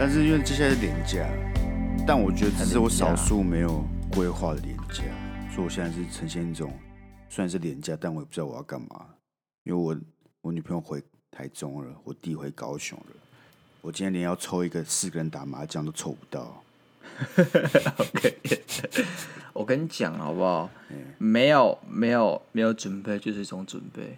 [0.00, 1.28] 但是因为接下来是连假，
[2.06, 5.02] 但我觉得只是我少数没有规划的廉价，
[5.52, 6.72] 所以我现在是呈现一种
[7.28, 9.06] 虽然是廉价，但我也不知道我要干嘛，
[9.64, 9.96] 因为我
[10.40, 11.02] 我女朋友回
[11.32, 13.16] 台中了，我弟回高雄了，
[13.80, 16.62] 我今天连要抽一个四个人打麻将都抽不到。
[17.96, 18.38] OK，
[19.52, 20.70] 我跟你讲好不好？
[21.18, 24.16] 没有没有没有准备就是一种准备。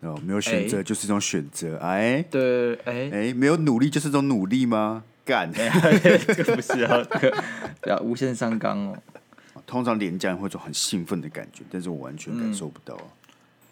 [0.00, 5.02] 哦，没有选择就是一种选择，哎，对，哎，哎，没有努力就是一种努力吗？
[5.24, 7.02] 干， 这个不是啊，
[8.02, 8.96] 无限上纲哦。
[9.66, 12.96] 通常连假会有种很兴奋的感觉，但是我完全感受不到。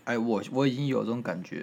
[0.05, 1.59] 哎，我我已经有这种感觉，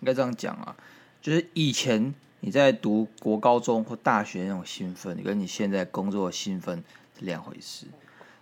[0.00, 0.74] 应该这样讲啊，
[1.22, 6.82] 就是以前你在读国高中或大学那种兴奋，跟你现在工作的兴奋
[7.16, 7.86] 是两回事。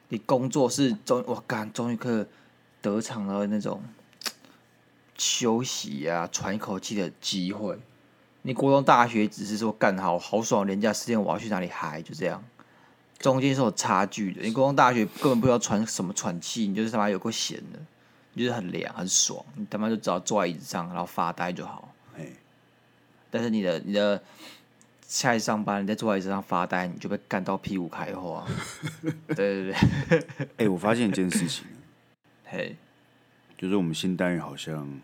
[0.09, 2.25] 你工作是终我干终于可以
[2.80, 3.83] 得偿了那种。
[5.16, 7.78] 休息呀、啊，喘一口气的机会。
[8.42, 12.44] 你国中、大学只是说干好好爽，连假时间我要去哪里嗨，就这样。
[13.18, 14.42] 中间是有差距的。
[14.42, 17.78] 你国中、大学根本不知道喘什么喘气，你就是他妈有够闲的，
[18.34, 21.94] 你就是很凉很爽，你他妈就只要坐在椅子上然后发呆就好。
[22.14, 22.34] 嘿
[23.30, 24.22] 但是你的你的
[25.06, 28.46] 下一上班，你在坐在椅子上发呆，你就被干到屁股开花。
[29.28, 29.74] 对 对对。
[30.38, 31.64] 哎、欸，我发现一件事情。
[32.44, 32.76] 嘿。
[33.56, 35.00] 就是我们新单元好像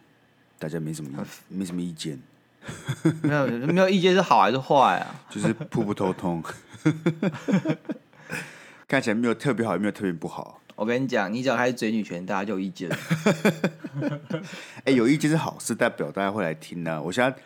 [0.59, 2.21] 大家没什么没什么意见，
[3.23, 5.25] 没有没有意见是好还是坏啊？
[5.31, 6.43] 就是普普通通，
[8.87, 10.61] 看起来没有特别好，也没有特别不好。
[10.75, 12.91] 我跟你讲，你只要开始嘴女权，大家就有意见。
[14.85, 17.01] 哎、欸，有意见是好事，代表大家会来听呢、啊。
[17.01, 17.37] 我现在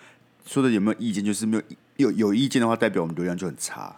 [0.47, 1.63] 说的有没有意见，就是没有
[1.97, 3.97] 有有意见的话，代表我们流量就很差。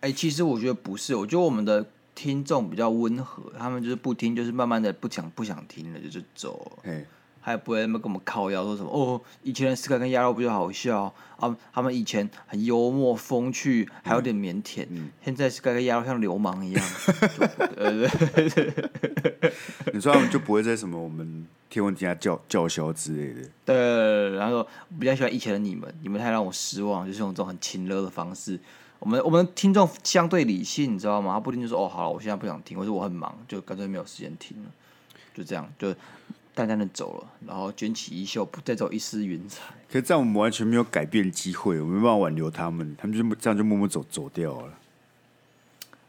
[0.00, 1.86] 哎、欸，其实我觉得不是，我觉得我们的。
[2.18, 6.76] 听众比较温和，他们就是不听，就是慢慢的不想不想听了，就是走。
[6.82, 7.06] 嘿，
[7.40, 16.84] 还不会那么跟我们靠腰说什么哦，以前的 Sky 跟鸭肉不就好笑啊，他们以前很幽默风趣，还有点腼腆，嗯、现在 Sky 跟鸭肉像流氓一样。
[19.94, 23.48] 你说他们就不会在什么我们天文底下叫叫嚣之类的。
[23.64, 24.66] 对，然后
[24.98, 28.58] 比较喜欢以前的你们，你们太让我失望，就是用这种很亲热的方式。
[29.00, 31.34] 我们我们听众相对理性，你知道吗？
[31.34, 34.70] 他不一定就说哦，好了，我现在不想听，或者我很忙，就干脆没有时间听了，
[35.34, 35.94] 就这样，就
[36.54, 39.72] 淡淡的走了，然后卷起衣袖，不带走一丝云彩。
[39.86, 44.72] 可是这样我们完全没有改变机会，我没办法挽留他们，他们就这样就默默走走掉了。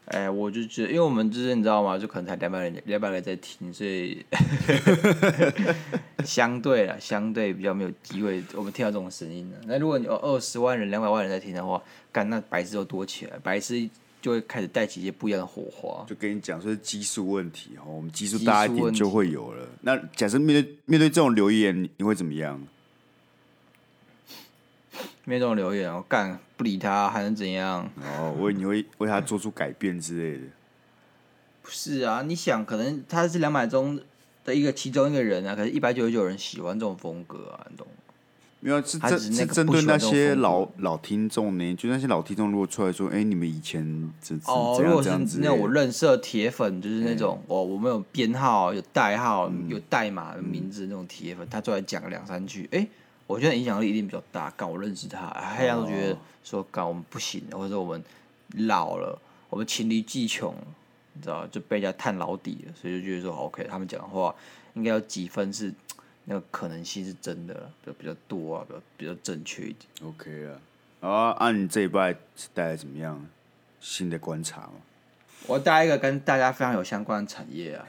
[0.06, 1.96] 哎，我就觉得，因为我们就是你知道吗？
[1.96, 4.26] 就可能才两百人，两百人在听，所以
[6.22, 9.52] 相对了，相对比较没有机会，我们听到这种声音。
[9.66, 11.82] 那如果你有二十万人、两百万人在听的话，
[12.12, 13.88] 干那白痴就多起来，白痴
[14.22, 16.04] 就会开始带起一些不一样的火花。
[16.06, 19.66] 就跟你讲说是基数问题哈，我们基数大一点就会有了。
[19.82, 22.60] 那假设面对面对这种留言，你会怎么样？
[25.24, 27.88] 面对这种留言，我干不理他还能怎样？
[28.02, 30.46] 哦，为你会为他做出改变之类的。
[31.62, 34.00] 不是啊，你想，可能他是两百中
[34.44, 37.92] 的一个其中一个人啊，可是一百九十九人喜欢这种风格啊，你懂吗？
[38.60, 43.82] 没有，是针是针对那些老老听众呢，就那些老听众如果出来说，哎、欸，你们以前
[44.20, 45.08] 怎怎哦，如果是
[45.38, 52.88] 那种我认识的铁粉，就是那种哦，我们有编号、有代号、嗯、有代码的名字那种铁粉，他出来讲两三句，哎、欸。
[53.26, 58.02] 我觉得影响力一定比较大，刚我认识他，他都觉得说，刚我们不行，或者说我们
[58.66, 59.16] 老了，
[59.48, 60.52] 我们黔驴技穷，
[61.20, 64.34] 你知道，就被人家探老底了，所以就觉得说，OK，他们讲的话
[64.72, 65.70] 应该有几分是
[66.24, 69.86] 那个可能性是真的，就比较多啊，比较比较正确一点。
[70.02, 70.56] OK 啊，
[71.00, 73.26] 好啊，按你这一拜是带来怎么样
[73.80, 74.72] 新的观察吗？
[75.46, 77.86] 我带一个跟大家非常有相关的产业啊。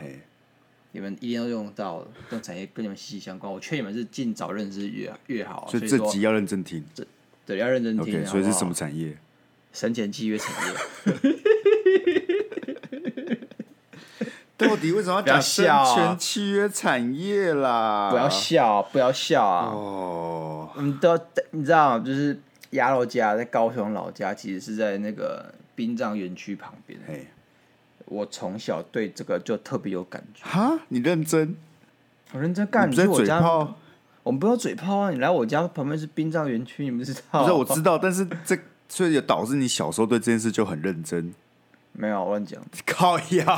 [0.93, 3.49] 你们一定要用到跟产业跟你们息息相关。
[3.49, 5.65] 我劝你们是尽早认识越越好。
[5.71, 6.83] 所以这集要认真听。
[6.93, 7.07] 这
[7.45, 8.25] 对要认真听。
[8.25, 9.17] 所以是什么产业？
[9.71, 10.73] 生前契约产业。
[14.67, 18.09] 到底为什么要讲 生前契约产业啦？
[18.09, 19.72] 不要笑，不要笑啊！
[19.73, 21.19] 哦，你都
[21.52, 22.40] 你知道，就是
[22.72, 26.99] 鸭肉家在高雄老家，其实是在那个殡葬园区旁边。
[28.05, 30.43] 我从小对这个就特别有感觉。
[30.43, 31.55] 哈，你认真？
[32.34, 32.91] 我认真干。
[32.91, 33.75] 你在嘴炮？
[34.23, 35.09] 我们不要嘴炮啊！
[35.09, 37.41] 你来我家旁边是殡葬园区，你们知道？
[37.41, 41.34] 不是，我知道，但是这所以也导致你小时候对这件事就很认真。
[41.93, 43.46] 没有乱讲， 靠腰！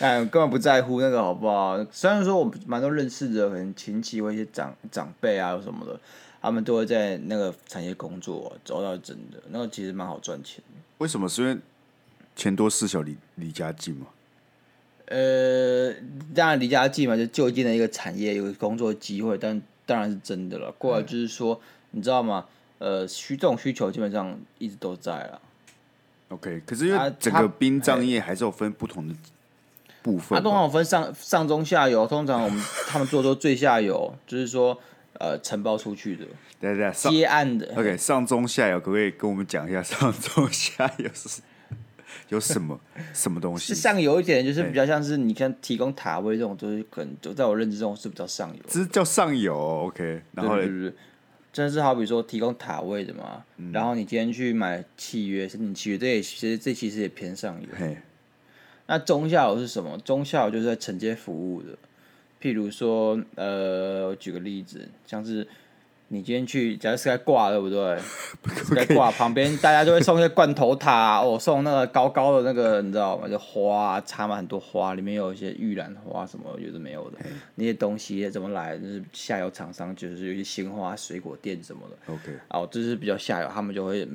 [0.00, 1.82] 哎，根本不在乎那个好不好？
[1.90, 5.98] 虽然说我蛮多认识的，可能亲戚或一些长长辈啊什么的，
[6.42, 10.80] 他们都会在那个产业工作，找到真的，那个其实蛮好赚钱的。
[10.98, 11.28] 为什么？
[11.28, 11.56] 是因为
[12.36, 14.06] 钱多事小离离家近嘛？
[15.06, 15.92] 呃，
[16.34, 20.72] 当然离家近嘛，就就近的一个产业有工作机会，但当然是真的了。
[20.72, 21.60] 过来就是说，嗯、
[21.92, 22.46] 你知道吗？
[22.78, 25.40] 呃，需这种需求基本上一直都在了。
[26.28, 29.14] OK，可是因为整个殡葬业还是有分不同的
[30.02, 30.30] 部分。
[30.30, 34.76] 它、啊、通常有分上上中下游，通常我们他们做的都最下游，就是说
[35.20, 36.24] 呃承包出去的。
[36.60, 37.72] 对对，接案的。
[37.76, 41.42] OK，上中下游可不可以跟我们讲一下上中下游是
[42.30, 42.80] 有什么
[43.12, 43.74] 什么东西？
[43.74, 48.62] 是上游一点，就是比较像是你看提供塔位这种，就是可能就在我认知中是比较上游。
[48.66, 50.22] 这是叫上游，OK。
[50.32, 50.94] 然后对对对。
[51.54, 57.68] 真的是好比说提供塔位的嘛，嗯、然后你今天去买契约申请契约，这也其实这其实也偏上游。
[58.86, 59.96] 那中下游是什么？
[60.04, 61.68] 中下游就是在承接服务的，
[62.42, 65.46] 譬如说，呃，我举个例子，像是。
[66.08, 67.98] 你今天去，假如是在挂，对不对？
[68.76, 73.26] 在挂旁边，大家就会送一些罐头塔、啊、 哦，送那个高高的那个，你知道吗？
[73.26, 77.18] 就花插满很多花，里面有一些玉兰花什么有的没有的，
[77.56, 78.78] 那些东西怎么来？
[78.78, 82.12] 就是下游厂商，就是有些鲜花水果店什么的。
[82.12, 84.06] OK，哦，这是比较下游，他们就会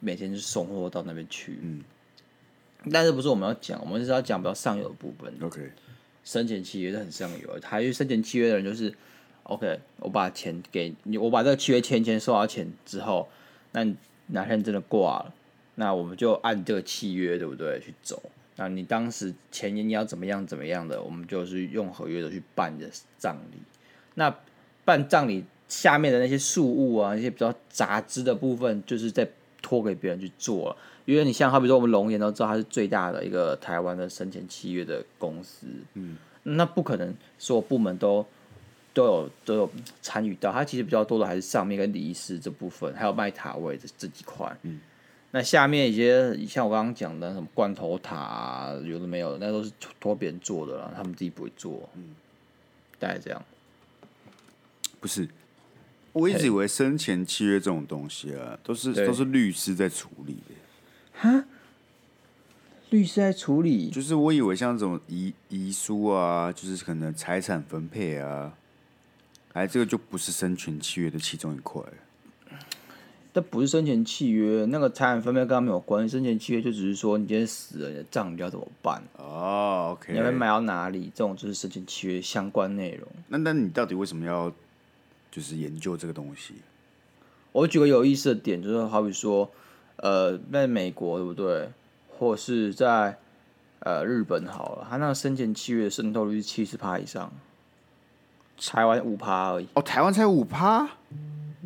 [0.00, 1.58] 每天就送货到那边去。
[1.62, 1.82] 嗯，
[2.92, 5.32] 但是不是我们要讲，我们是要讲比较上游的部分。
[5.40, 5.70] OK，
[6.24, 8.92] 生前契约是很上游，还有生前契约的人就是。
[9.48, 13.26] OK，我把钱给你，我把这个契约签签收到钱之后，
[13.72, 13.82] 那
[14.26, 15.34] 哪天真的挂了，
[15.76, 17.80] 那我们就按这个契约，对不对？
[17.80, 18.22] 去走。
[18.56, 23.58] 那你当时前年你要怎么样怎么样的，我们就是用合约的去办你的葬礼。
[24.16, 24.36] 那
[24.84, 29.26] 办葬礼下面的那些事物啊，一些比较杂支的部分，就是在
[29.62, 30.76] 托给别人去做了。
[31.06, 38.26] 因为你像好比说我们龙岩都知道，它是最大的一个台湾的生前契约的公司，嗯，那不可能所有部门都。
[38.98, 39.70] 都有都有
[40.02, 44.52] 参与到，它其实比较多的还是上面跟礼仪师这部分，还有卖塔位这这几块。
[44.62, 44.80] 嗯，
[45.30, 51.88] 那下面一些像我刚刚讲的什么罐头塔啊，有的没有，那都是托别人做的了，他们自己不会做。
[51.94, 52.16] 嗯，
[52.98, 53.40] 大概这样。
[54.98, 55.28] 不是，
[56.12, 60.54] 我一直以为生前契约这种东西啊，都是都是律师在处理的。
[61.12, 61.44] 哈？
[62.90, 63.90] 律师在处理？
[63.90, 68.54] 就是我以为像这种遗遗书啊，就是可能财产分配啊。
[69.58, 71.82] 哎，这个就不是生前契约的其中一块。
[73.34, 76.12] 这不是生前契约，那个财产分配跟他没有关系。
[76.12, 79.02] 生前契约就只是说，你今天死了，你的葬你要怎么办？
[79.16, 80.12] 哦，OK。
[80.12, 81.10] 你要买到哪里？
[81.12, 83.08] 这种就是生前契约相关内容。
[83.26, 84.52] 那那你到底为什么要
[85.28, 86.54] 就是研究这个东西？
[87.50, 89.50] 我举个有意思的点，就是好比说，
[89.96, 91.68] 呃，在美国对不对？
[92.16, 93.18] 或是在
[93.80, 97.32] 呃日本好了，他那个生前契约的渗透率是七十趴以上。
[98.60, 100.88] 台湾五趴而已哦，台湾才五趴。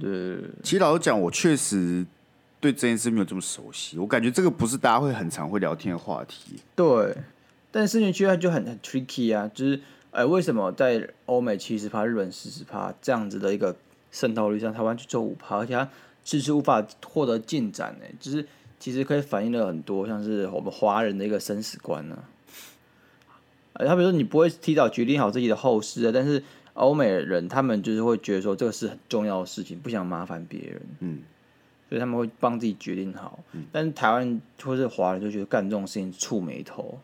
[0.00, 2.04] 对，其实老实讲，我确实
[2.60, 3.98] 对这件事没有这么熟悉。
[3.98, 6.56] 我感觉这个不是大家会很常会聊天的话题。
[6.74, 7.14] 对，
[7.70, 9.76] 但是生前契约就很很 tricky 啊，就是
[10.10, 13.76] 哎、欸，为什么在欧美七十趴，日本四十趴这样子的一个
[14.10, 15.88] 渗透率上，台湾就做五趴，而且它
[16.24, 18.06] 迟迟无法获得进展呢？
[18.18, 18.46] 就是
[18.80, 22.24] 其实可以反映了很多，像是我们华人的一个生死观呢、啊。
[23.74, 26.42] 哎，他比如说你不会提早决定好自己的后事啊，但是。
[26.74, 31.18] 欧美人他们就是会觉得说这个是很重要的事情，不想麻烦别人，嗯，
[31.88, 33.38] 所以他们会帮自己决定好。
[33.52, 36.98] 嗯，但是台湾或是华人就觉得干这种事情触眉头。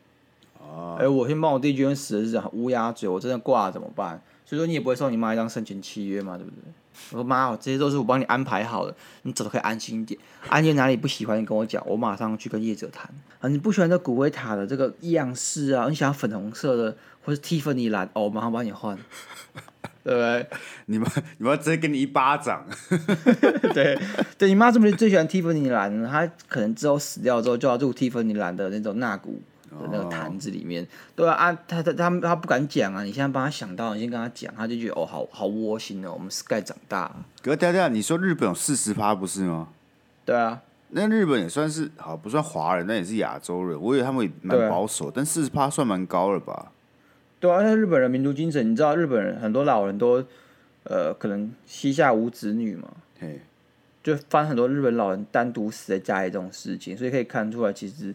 [0.61, 4.21] 哦，哎，我先帮我弟决定死的是乌鸦嘴，我真的挂了怎么办？
[4.45, 6.59] 所以说你也不会送你妈一张生前契约嘛，对不对？
[7.11, 10.19] 我说妈，这些都是我帮你安排好的，你走的可以安心一点。
[10.49, 13.11] 安心哪里不喜欢，你跟我讲，我马上去跟业者谈。
[13.41, 15.87] 啊，你不喜欢这骨灰塔的这个样式啊？
[15.89, 18.09] 你想要粉红色的，或是蒂芙尼蓝？
[18.13, 18.99] 哦，我马上帮你换。
[20.05, 20.47] 对不对？
[20.87, 22.65] 你妈，你妈直接给你一巴掌。
[23.75, 23.99] 对，
[24.39, 26.09] 对你妈是不是最喜欢蒂芙尼蓝呢？
[26.11, 30.83] 她可能之后死掉之后，就要入蒂芙尼蓝的那种纳骨的那个坛子里面。
[30.83, 30.91] Oh.
[31.17, 33.03] 对啊，啊，他他他他不敢讲啊！
[33.03, 36.13] 你现在帮他想到，你先跟他讲，他就觉得哦，好好窝心哦。
[36.13, 37.15] 我们 Sky 长大。
[37.43, 39.69] 哥，等下，你说日本有四十趴不是吗？
[40.25, 43.81] 对啊，那日本也算是好，不算华人，那也是亚洲人。
[43.81, 46.73] 我以为他们也蛮保守，啊、但四十趴算蛮高了吧？
[47.41, 50.25] 对啊，那日本人民族精神，你知道日本人很多老人都，
[50.85, 52.89] 呃，可能膝下无子女嘛，
[53.21, 53.41] 嘿
[54.03, 58.15] 就发生很多日本老人单独死在家里这种事情，所以可以看出来，其实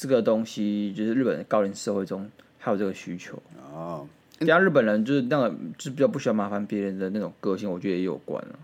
[0.00, 2.26] 这个东西就是日本的高龄社会中
[2.58, 3.40] 还有这个需求。
[3.70, 4.06] 哦，
[4.40, 8.58] 像日本人就是那个就是比较不喜欢麻烦别人的那种个性，我觉得也有关了。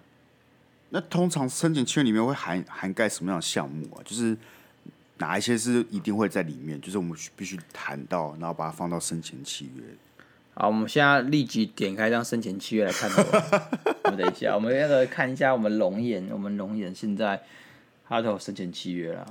[0.89, 4.01] 那通常生前契约里面会涵涵盖什么样的项目啊？
[4.03, 4.35] 就是。
[5.19, 6.79] 哪一些是一定会在里面？
[6.79, 9.83] 就是我们必须谈到，然后把它放到生前契约。
[10.53, 13.11] 好，我们现在立即点开这张生前契约来看。
[14.05, 17.41] 我们等一下，我们那个看一下我们龙眼，我们龙眼现在
[18.07, 19.25] 他都有生前契约了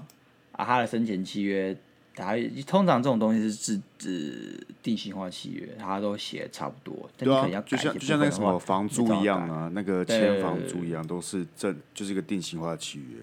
[0.53, 1.77] 啊，他的生前契约
[2.15, 7.09] 它通常这种东西是自自定型化契约，它都写差不多。
[7.17, 13.17] 但可能，要就像就像那个什么房租一样啊，那个签房租一样，都是正就是一个定型化契约。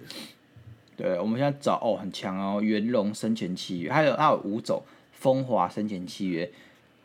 [0.94, 4.82] 对，我们现在找哦，很强哦，元龙生前契约，还有还有五种
[5.12, 6.50] 风华生前契约。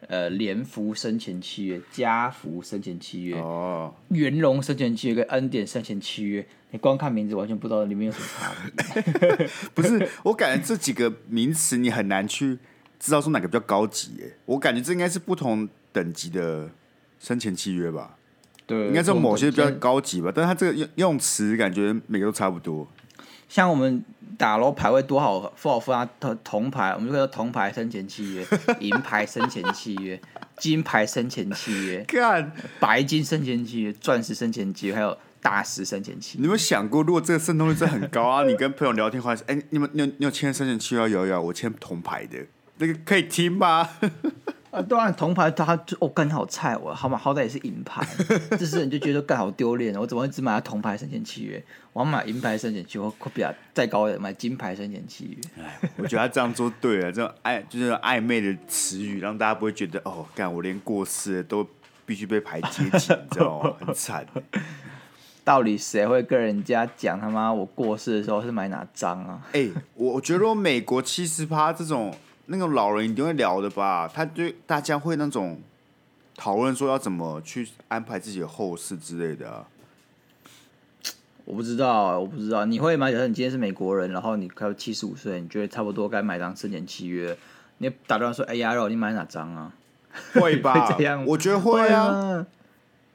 [0.07, 8.53] 呃，联福生前契约、家福生前契约、哦，元隆生前契约跟恩典生前契约，你光看名字完全不知道里面有什么差
[9.11, 9.49] 别。
[9.75, 12.57] 不是，我感觉这几个名词你很难去
[12.97, 14.37] 知道说哪个比较高级耶。
[14.45, 16.69] 我感觉这应该是不同等级的
[17.19, 18.15] 生前契约吧？
[18.65, 20.31] 对，应该是某些比较高级吧。
[20.33, 22.87] 但是它这个用用词感觉每个都差不多。
[23.49, 24.03] 像我们
[24.37, 26.07] 打楼排位多好，多少分啊？
[26.19, 28.45] 铜铜牌，我们就说铜牌生前契约，
[28.79, 30.21] 银牌生前契约，
[30.57, 36.41] 金牌生前契约，看白金生前契约，钻石生前契约，还有大师生前契约。
[36.41, 38.43] 你有没有想过，如果这个渗透率真的很高啊？
[38.43, 41.09] 你跟朋友聊天话，哎、欸，你们你有你有签生前契约？
[41.09, 42.37] 有有，我签铜牌的，
[42.77, 43.89] 那个可以听吗？
[44.77, 48.05] 啊，对啊，铜牌他就哦，干好菜，我好嘛，好歹也是银牌，
[48.51, 51.61] 这是你就觉得干好丢脸，我怎么会只买铜牌生前契约？
[51.93, 55.63] 我要买银牌生前契约，或比他再高一点买金牌生前契约。
[55.63, 61.67] 哎，我觉得他这样做对了，这种暧就是暧昧的词语，让大家不会觉得哦，干我连过世都
[62.05, 63.73] 必须被排阶级，你知道吗？
[63.79, 64.23] 很惨。
[65.43, 69.41] 到底谁会跟人家讲他妈我过世的时候是买哪张啊？
[69.53, 72.13] 哎、欸，我我觉得我美国七十趴这种。
[72.47, 74.09] 那个老人一定会聊的吧？
[74.13, 75.61] 他对大家会那种
[76.35, 79.65] 讨论说要怎么去安排自己的后事之类的。
[81.45, 82.65] 我不知道，我不知道。
[82.65, 83.09] 你会吗？
[83.09, 87.37] 假设你今天是美国人，然后你快要七十五岁，你觉得差不多该买张生前契约，
[87.77, 89.73] 你打断说：“哎呀，肉，你买哪张啊？”
[90.33, 90.87] 会吧？
[90.87, 91.25] 会这样？
[91.25, 92.45] 我觉得会啊。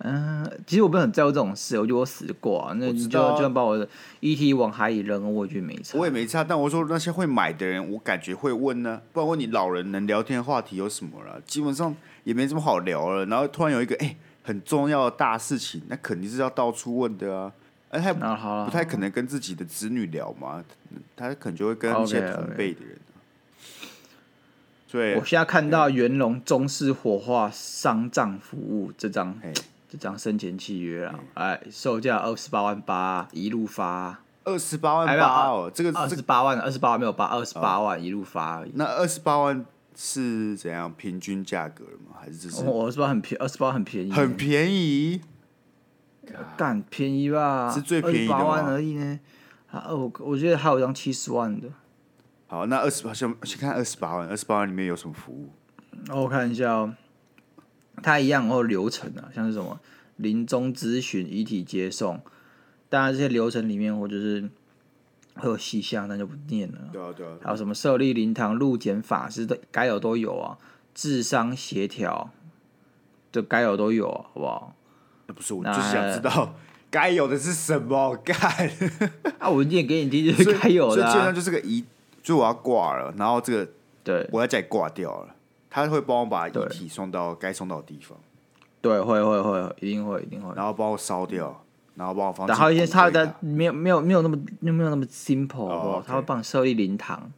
[0.05, 5.97] 嗯，其实我不是很在乎这种事，我觉得我死过啊，那你就就算把我的遗体往海里扔，我也觉得没差。
[5.97, 11.41] 我也没差，但我说那些会买的人，我感觉会问呢，不然问你老人能聊天的话题有什么了？
[11.47, 11.95] 基本上
[12.25, 13.25] 也没什么好聊了。
[13.27, 17.53] 然后突然有一个哎、欸、很重要的大事情，那肯定是要到处问的啊。
[17.91, 18.13] 哎，他
[18.65, 20.65] 不太可能跟自己的子女聊嘛，
[21.15, 22.99] 他可能就会跟一些同辈的人。
[24.91, 29.39] 对，我现在看到元隆中式火化丧葬服务这张。
[29.93, 34.21] 这张生前契约啊，哎，售价二十八万八，一路发。
[34.43, 38.73] 二十八万八哦，这个二十八万，二十八万没有八，二十八万一路发而已。
[38.75, 42.17] 那二十八万是怎样平均价格吗？
[42.19, 42.65] 还是这是？
[42.65, 45.21] 我二十八很便，二十八很便宜，很便宜。
[46.57, 47.71] 干便宜吧？
[47.71, 49.21] 是最便宜的八万而已呢。
[49.71, 51.69] 啊，我我觉得还有一张七十万的。
[52.47, 55.51] 好，那二十八先先看二十八万，二十八万里面有什么服务？
[56.09, 56.95] 我看一下哦。
[58.01, 59.81] 它一样有流程啊，像是什么
[60.17, 62.21] 临终咨询、遗体接送，
[62.89, 64.49] 当然这些流程里面，我就是
[65.35, 66.79] 会有细项，那就不念了。
[66.93, 67.33] 对啊，对啊。
[67.43, 70.59] 还有什么设立灵堂、入殓法师的，该有都有啊。
[70.95, 72.31] 智商协调，
[73.33, 74.77] 这该有都有，好不好？
[75.27, 76.55] 那不是，我就想知道
[76.91, 78.37] 该有的是什么 干
[79.41, 79.49] 啊！
[79.49, 81.11] 我念给你听，就是该有的、啊。
[81.11, 81.83] 所以基本上就是个遗，
[82.23, 83.73] 就我要挂了，然后这个
[84.05, 85.35] 对，我要再挂掉了。
[85.75, 88.19] 他会帮我把遗体送到该送到的地方，
[88.83, 91.65] 对，会会会，一定会一定会，然后帮我烧掉，
[91.95, 92.47] 然后帮我放。
[92.47, 97.33] 然后一些他的没有没有没有那么没有那么 simple，、哦、他会帮你设立灵堂。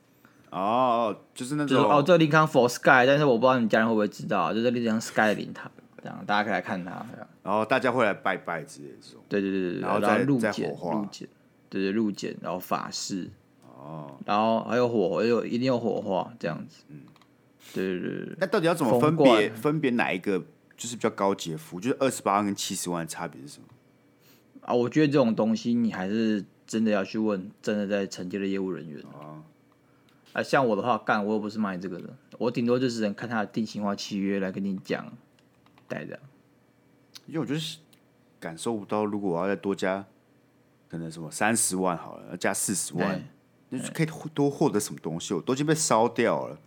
[0.50, 5.70] 哦，就是那种就是、哦，这个灵堂 for sky，但是我不知道你家人会不会知道，就是这样 sky 的灵堂，
[6.02, 7.06] 这样大家可以来看他。
[7.44, 9.20] 然后大家会来拜拜之类的这种。
[9.28, 11.26] 对对对对，然后再入殓入殓，
[11.68, 13.30] 对对入殓，然后法事。
[13.76, 14.16] 哦。
[14.26, 16.82] 然后还有火，有一定有火化这样子。
[16.88, 17.00] 嗯。
[17.73, 20.38] 对对对，那到底要怎么分别分别哪一个
[20.76, 21.80] 就是比较高级的服务？
[21.80, 23.66] 就是二十八万跟七十万的差别是什么？
[24.62, 29.42] 啊，我觉得这种东西你还是真的要去问真的在承接的业务人员啊。
[30.33, 35.12] 啊，像我的话，干我又不是卖这个的，我顶多就是能看他的定型化契约来跟你讲，
[35.87, 36.18] 带着。
[37.26, 37.78] 因为我就是
[38.40, 40.04] 感受不到，如果我要再多加，
[40.90, 43.23] 可能什么三十万好了，要加四十万，
[43.68, 45.33] 那就可以多获得什么东西？
[45.35, 46.59] 我都已经被烧掉了。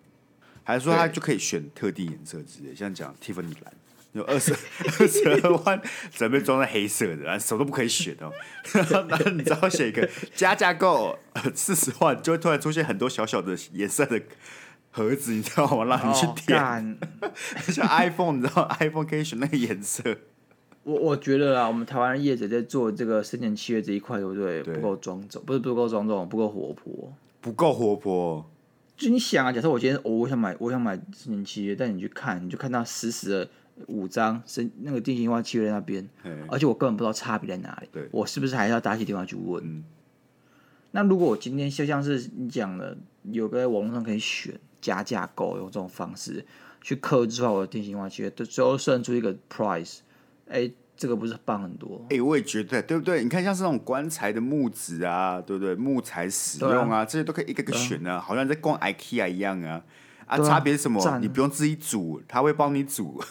[0.68, 3.74] 还是说他就可以选特定颜色之类，像讲 Tiffany 蓝，
[4.12, 4.54] 有二十
[5.00, 5.82] 二十二万
[6.12, 8.30] 准备装在黑色的，然后什么都不可以选哦。
[9.08, 11.18] 然后你知道写一个加价购
[11.56, 14.22] 四十万，就会突然出现很多小小的颜色的
[14.92, 15.86] 盒子，你知道吗？
[15.86, 17.00] 让你去点。
[17.22, 17.32] Oh,
[17.72, 20.04] 像 iPhone，你知道 iPhone 可以选那个颜色。
[20.84, 24.62] 我我觉得啊，我们台湾业者在做这个生前契约这一块，对不对？
[24.64, 28.46] 对不够庄重，不是不够庄重，不够活泼，不够活泼。
[28.98, 33.50] 就你想啊，假设我今天、哦、我想买，我想买生前契约，但你去看，你就看到实时的
[33.86, 36.10] 五张是那个定型化契约在那边，
[36.50, 37.90] 而且我根本不知道差别在哪里。
[38.10, 39.64] 我是不是还要打起电话去问？
[39.64, 39.86] 嗯、
[40.92, 42.98] 那如果我今天就像是你讲的，
[43.32, 46.44] 有个在网络上可以选加价购，用这种方式
[46.82, 50.00] 去克制化我的定型化契约，最后算出一个 price，
[50.48, 52.02] 哎、欸，这个不是棒很多？
[52.10, 53.24] 哎、欸，我也觉得，对不对？
[53.24, 55.76] 你看，像是那种棺材的木质啊，对不对？
[55.76, 59.82] 木材使用啊，啊这些都可以一个个选啊，啊好像在逛 IKEA 一样啊。
[60.26, 61.02] 啊，差别是什么？
[61.08, 63.24] 啊、你不用自己煮，他会帮你煮，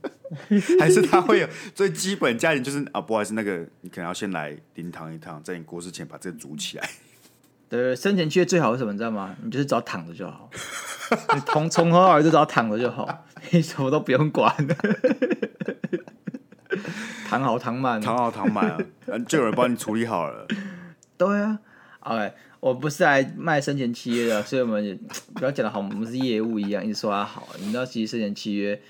[0.80, 6.88] 还是他会有最基本家庭就是啊，不好意思，那个你可能要先来灵堂一趟，在你过世前把这个煮起来。
[7.68, 8.92] 对，生前契约最好是什么？
[8.92, 9.36] 你知道吗？
[9.44, 10.48] 你就是只要躺着就好，
[11.36, 14.50] 你从从头到尾就只要躺着就好，你什么都不用管，
[17.28, 18.78] 躺好躺满，躺好躺满啊，
[19.26, 20.46] 就 有人帮你处理好了。
[21.16, 21.58] 对啊
[22.00, 22.32] ，OK。
[22.60, 24.92] 我不是来卖生前契约的，所以我们也
[25.34, 27.48] 不要讲的好，我们是业务一样，一直说它好。
[27.60, 28.80] 你知道，其实生前契约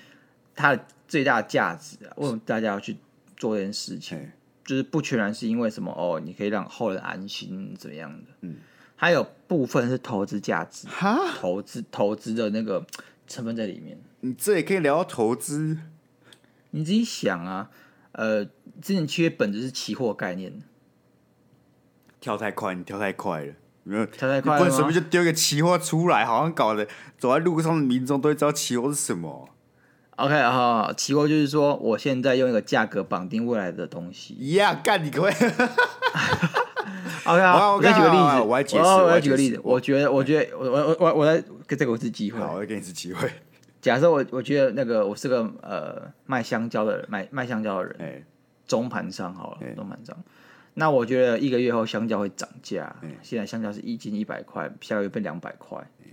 [0.55, 2.97] 它的最大的价值啊，为什么大家要去
[3.37, 4.31] 做这件事情？
[4.65, 8.31] 就是不全然是因为什么哦，你可以让后人安心怎么样的？
[8.41, 8.55] 嗯，
[8.95, 12.83] 还有部分是投资价值，哈，投资投资的那个
[13.27, 13.99] 成分在里面。
[14.21, 15.77] 你这也可以聊到投资，
[16.71, 17.69] 你自己想啊，
[18.13, 18.45] 呃，
[18.81, 20.61] 之前契约本质是期货概念。
[22.19, 26.85] 跳太快，你跳太快了，没有跳太快了，不能随便就丢一个期货出来，好像搞得
[27.17, 29.49] 走在路上的民众都会知道期货是什么。
[30.17, 34.33] OK，好，期货就是说，我现在用一个价格绑定未来的东西。
[34.33, 35.33] 一样干，你可不可以
[37.23, 39.61] ？OK，好，我给你举个例子，我来解释，我来举个例子。
[39.63, 42.37] 我觉得，我觉得，我我我我来给这个我一次机会。
[42.41, 43.31] 好，我给你一次机会。
[43.81, 48.23] 假设我我觉得那个我是个呃卖香蕉的人，卖卖香蕉的人，哎，
[48.67, 50.17] 中盘商好了，中盘商。
[50.75, 55.77] 那我觉得一个月后香蕉会涨价，嗯、现在香蕉是一斤一百块，下个月变两百块。
[55.99, 56.11] 嗯、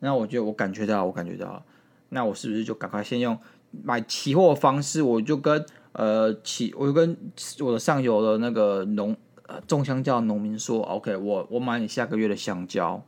[0.00, 1.64] 那我觉得我感觉到，我感觉到，
[2.10, 3.38] 那我是不是就赶快先用
[3.70, 5.02] 买期货的方式？
[5.02, 7.16] 我就跟呃期，我就跟
[7.60, 9.16] 我的上游的那个农
[9.46, 13.02] 呃种香蕉的农民说，OK，我我买你下个月的香蕉，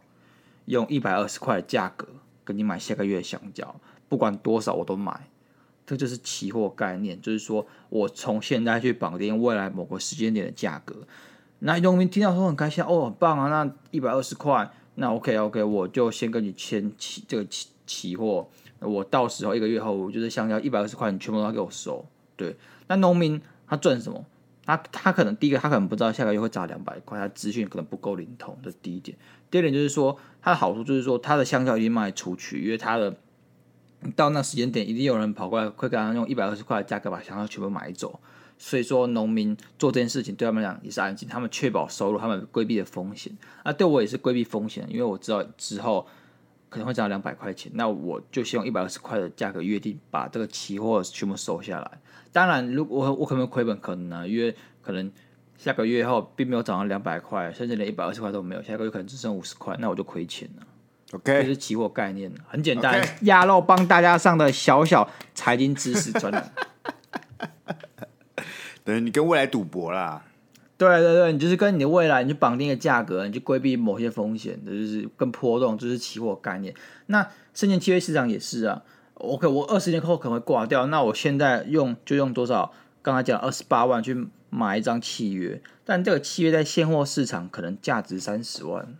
[0.66, 2.06] 用一百二十块的价格
[2.44, 3.74] 跟你买下个月的香蕉，
[4.08, 5.28] 不管多少我都买。
[5.86, 10.96] 这就是期货概念，就是说我从现在去绑定未来某个时间点的价格。
[11.58, 13.50] 那农民听到说很开心，哦，很棒啊！
[13.50, 18.48] 那一百二十块，那 OK OK，我就先跟你签期这个期期货。
[18.80, 22.02] 我到时候一个月后，我就是想要一百二十块，你全部都要给我收。
[22.34, 24.24] 对，那农民他赚什么？
[24.64, 29.14] 他他可能第一个他可能不知道下个月会涨两百块，他资讯可能不够灵通，这是第一点。
[29.50, 33.14] 第二点就是说，它的好处就是说，他的香蕉已经卖出去，因为他的。
[34.12, 38.20] 到那时间点，一定有人跑过来，会跟他用一百二十块的价格把香蕉全部买走。
[38.56, 43.36] 所以说，农民做这件事情对他们来讲也是安心，他们确保收入，他们规避的风险。
[43.64, 46.06] 那对我也是规避风险，因为我知道之后
[46.70, 52.00] 可能会涨到两百块钱，那我就先用一百二十块的价格约定，把这个期货全部收下来。
[52.32, 55.10] 当然，如果我我可能亏本，可能呢，因为可能
[55.58, 60.66] 下个月后并没有涨到两百块，甚至连一百二十块都没有，下个月可能只剩五十块，那我就亏钱了。
[61.14, 63.00] OK，这是期货概念，很简单。
[63.22, 66.52] 鸭.肉帮大家上的小小财经知识专栏。
[68.82, 70.24] 等于你跟未来赌博啦。
[70.76, 76.74] 对对对，你就是跟你的未来，你就绑定一个价格，你就规避某些风险，就是跟波动，就是期货概念。
[77.06, 78.82] 那生前契约市场也是啊。
[79.14, 82.72] OK，我二十年后可能会挂掉，那我现在用就用多少？
[83.00, 88.96] 刚才讲二十八万去买一张契约，但这个契约在现货市场可能价值三十万。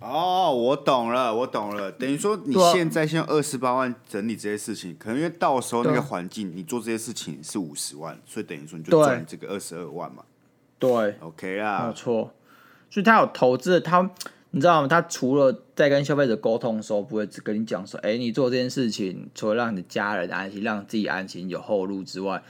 [0.00, 1.90] 哦，我懂了，我懂了。
[1.90, 10.22] 等于说你现在先二十八万整理这些事情，可能因为到时候那个环境，你做这些事情是五十万，所以等于说你就赚这个二十二万嘛。
[10.78, 12.32] 对，OK 啊，没有错。
[12.88, 14.08] 所以他有投资，他
[14.52, 14.86] 你知道吗？
[14.86, 22.40] 他除了在跟消费者沟通的时候，不会只跟你讲说，哎，你做这件事情，除了让你的家人安心，让自己安心有后路之外，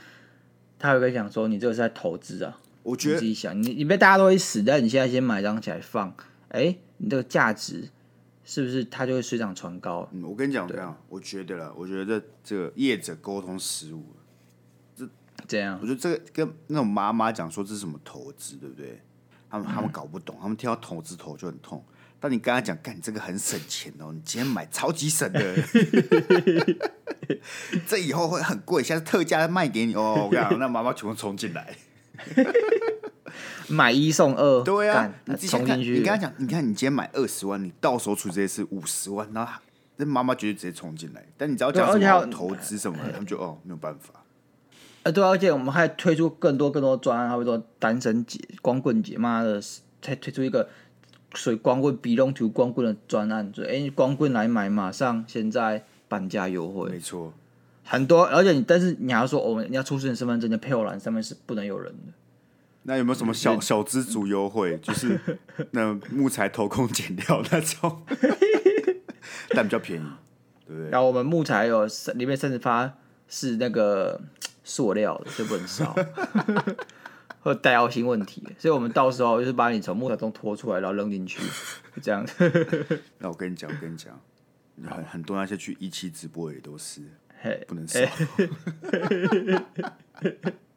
[0.77, 2.59] 他会跟你讲说，你这个是在投资啊。
[2.83, 6.13] 我觉得你自己想，你你被大家都会死，但你现在先买张起来放，
[6.49, 6.75] 哎。
[6.99, 7.89] 你这个价值
[8.45, 10.07] 是不是它就会水涨船高？
[10.11, 14.05] 嗯，我跟你讲这样，我觉得了，我觉得这个业者沟通失误
[14.95, 15.09] 这
[15.47, 15.77] 怎样？
[15.81, 19.01] 我觉得这个跟那种妈妈讲说这是什么投资，对不对？
[19.49, 21.83] 他们、嗯、他们搞不懂，他们听到投资头就很痛。
[22.19, 25.55] 但你跟他讲，干你这个很省钱哦，你今天买超级省的，
[27.87, 30.25] 这以后会很贵，现在特价卖给你哦。
[30.25, 31.77] 我跟你讲，那妈妈全部冲进来。
[33.67, 39.53] 买一送二，对啊，你自己想看，你跟他讲，你看你今天买二十万，你到时候出这些是五十万，然后
[39.97, 41.25] 那妈妈绝对直接冲进来。
[41.37, 44.13] 但你只要讲什么投资什么的，他们就哦没有办法。
[45.03, 49.61] 呃，对，而且我们还推出更多更多专案，比如说单身节、光棍节，妈的，
[50.01, 50.67] 才推出一个
[51.33, 57.33] 水光棍、比龙图光棍的专案，就哎，光棍来买，马上现在半价优惠，没错，
[57.85, 58.25] 很多。
[58.25, 62.11] 而且你，但是你还要说，我们你要出示你身份证的配偶栏上面是不能有人的。
[62.83, 64.77] 那有没有什么小小资族优惠？
[64.79, 65.19] 就是
[65.71, 68.03] 那木材偷工减料那种。
[69.51, 70.05] 但比较便宜，
[70.67, 70.89] 对不对？
[70.91, 72.91] 然后我们木材有里面甚至发
[73.27, 74.21] 是那个
[74.63, 75.95] 塑料的，就不能烧，
[77.41, 78.43] 会带药性问题。
[78.59, 81.41] 所以我们到时候就是把你从木材中拖出来，然后扔进去，
[81.95, 82.23] 就这样。
[83.17, 84.19] 那我跟你讲，我跟你讲，
[84.87, 87.01] 很很多那些去一期直播也都是，
[87.67, 87.99] 不能烧。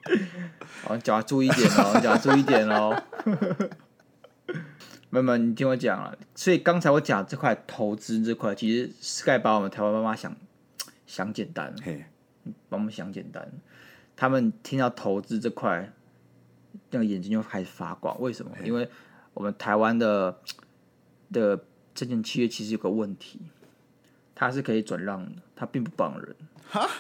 [0.85, 3.03] 好，讲话注意点哦， 讲话注意点哦。
[5.11, 6.17] 妹妹，你听我讲啊。
[6.35, 10.35] 所以刚才我讲这块投资这块，其实 Sky 把我们台湾妈妈想
[11.07, 12.07] 想简单，嘿，
[12.69, 13.53] 把我们想简单。
[14.17, 15.93] 他们听到投资这块，
[16.91, 18.19] 那个眼睛就开始发光。
[18.21, 18.53] 为什么？
[18.65, 18.89] 因为
[19.35, 20.39] 我们台湾的
[21.33, 23.41] 的证券契约其实有个问题，
[24.35, 26.35] 它是可以转让的，它并不绑人。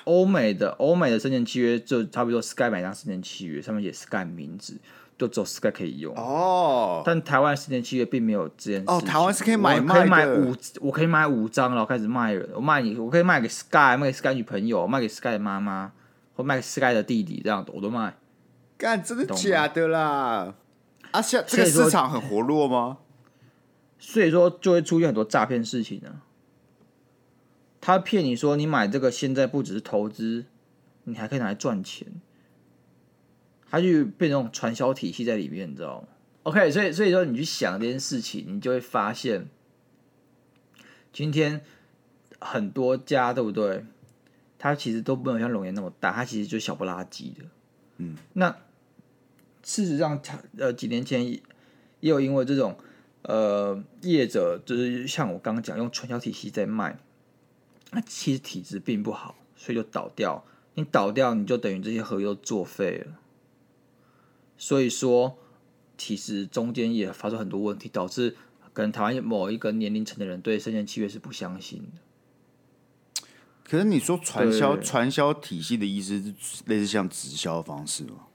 [0.04, 4.78] 欧美的欧美的证券契约就差不多，Sky 买张证券契约上面写 Sky 名字，
[5.18, 7.02] 就只有 Sky 可以用哦。
[7.04, 12.48] 但台湾证券契约并没有这件事哦，台湾是可以买卖可以买五，我可以买五张，然后开始卖人。
[12.54, 15.92] 我卖你，我可以卖给 Sky，卖给 Sky 女朋友，卖给 Sky 的妈妈，
[16.34, 18.14] 或卖给 Sky 的弟弟，这样我都卖。
[18.76, 20.54] 干，真的假的啦？
[21.12, 22.98] 啊，现这个市场很活络吗？
[23.98, 26.31] 所以说就会出现很多诈骗事情呢、啊。
[27.82, 30.46] 他骗你说你买这个现在不只是投资，
[31.02, 32.06] 你还可以拿来赚钱，
[33.68, 36.06] 他就变成那种传销体系在里面，你知道吗
[36.44, 39.48] ？OK，所以所以说你去想这件事情，你就会发现，
[41.12, 41.60] 今天
[42.38, 43.84] 很多家对不对？
[44.60, 47.44] 他其实都没有像龙岩那么大，他其实就小不拉几的。
[47.96, 48.56] 嗯，那
[49.64, 50.22] 事实上，
[50.56, 51.40] 呃，几年前也
[51.98, 52.78] 有因为这种
[53.22, 56.96] 呃业者，就是像我刚刚讲，用传销体系在卖。
[57.92, 60.44] 那其实体质并不好，所以就倒掉。
[60.74, 63.18] 你倒掉，你就等于这些合约都作废了。
[64.56, 65.36] 所以说，
[65.98, 68.36] 其实中间也发生很多问题，导致
[68.72, 73.22] 可能台湾某一个年龄层的人对生前契约是不相信的。
[73.64, 78.26] 可是你说传销传销体系的意思是类似像直销的方式吗？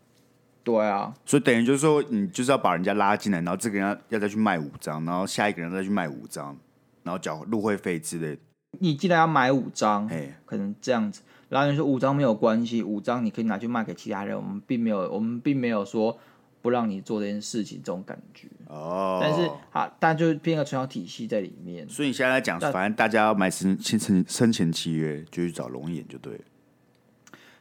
[0.63, 6.55] 对啊，所以等于就是说，你就是要把人家拉进来，然后这个人要要再去卖五张，然后下一个人再去卖五张，
[7.03, 8.41] 然后缴入会费之类的。
[8.79, 10.29] 你既然要买五张，hey.
[10.45, 16.17] 可能这样子，然后你说五张没有关系，五张你可以拿去卖给其他人，我们并没有，我们并没有说
[16.61, 18.47] 不让你做这件事情这种感觉。
[18.67, 21.87] 哦、oh.，但是啊，但就是变个传销体系在里面。
[21.87, 26.41] 所以你现在在讲，反正大家要买生生生前契约，就去找龙岩就对了。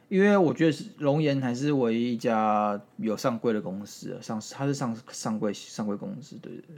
[0.09, 6.75] 因为我觉得是龙岩还是唯一一家有上柜的公司，上市，它是上上柜上柜公司，对对对。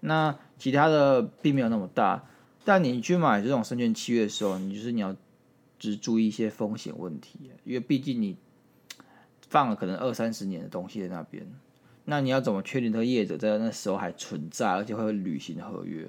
[0.00, 2.22] 那其他的并没有那么大。
[2.64, 5.16] 但你去买这种证券契约的时候，你就是你要
[5.78, 8.36] 只注意一些风险问题，因为毕竟你
[9.48, 11.46] 放了可能二三十年的东西在那边，
[12.04, 16.06] 那你要怎么确定这个业者在那时候还存在，而且会履行合约？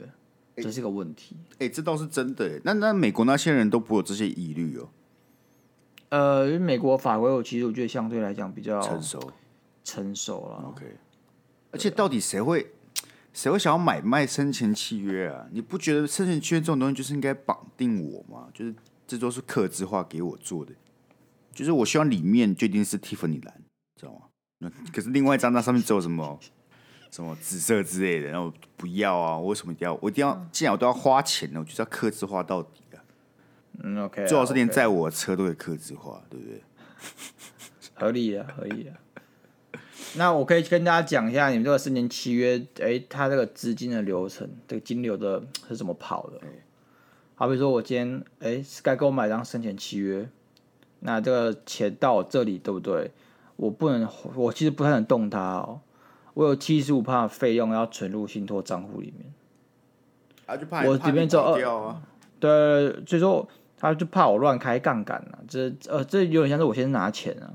[0.58, 1.36] 这是个问题。
[1.54, 2.62] 哎、欸欸，这倒是真的。
[2.64, 4.90] 那那美国那些人都不会有这些疑虑哦。
[6.10, 9.32] 呃，因为美国法规，我其实我觉得相对来讲比较成熟，
[9.84, 10.64] 成熟了。
[10.68, 10.86] OK。
[11.72, 12.72] 而且到底谁会？
[13.34, 15.48] 谁会想要买卖生前契约啊？
[15.52, 18.48] 你不觉得生前契约这种东西就是应该绑定我吗？
[18.54, 18.74] 就是
[19.08, 20.72] 这都是客制化给我做的，
[21.52, 23.62] 就是我希望里面就一定是蒂芙尼蓝，
[24.00, 24.20] 知道吗？
[24.60, 26.40] 那可是另外一张那上面只有什么
[27.12, 29.38] 什么紫色之类的，然后不要啊！
[29.38, 29.94] 我为什么一定要？
[30.02, 30.48] 我一定要？
[30.52, 33.02] 既然我都要花钱了，我就是要客制化到底啊！
[33.84, 36.62] 嗯，OK，最好是连载我的车都可以客制化，对不对？
[37.96, 38.96] 合理啊，合理啊。
[40.16, 46.40] 那我可以跟大家讲一下，你们这个生前契约，哎、欸，它这个资金的流程，这个金流的是怎么跑的？
[47.36, 50.30] 好比说我今天，哎、欸，Sky 给我买张生前契约，
[51.00, 53.12] 那这个钱到我这里，对不对？
[53.56, 55.82] 我不能，我其实不太能动它哦。
[56.34, 59.34] 我有七十五帕的费用要存入信托账户里面。
[60.46, 62.02] 啊，就怕我这边就二、啊，
[62.40, 63.48] 对，所以说
[63.78, 65.40] 他就怕我乱开杠杆啊。
[65.48, 67.54] 这呃，这有点像是我先拿钱啊，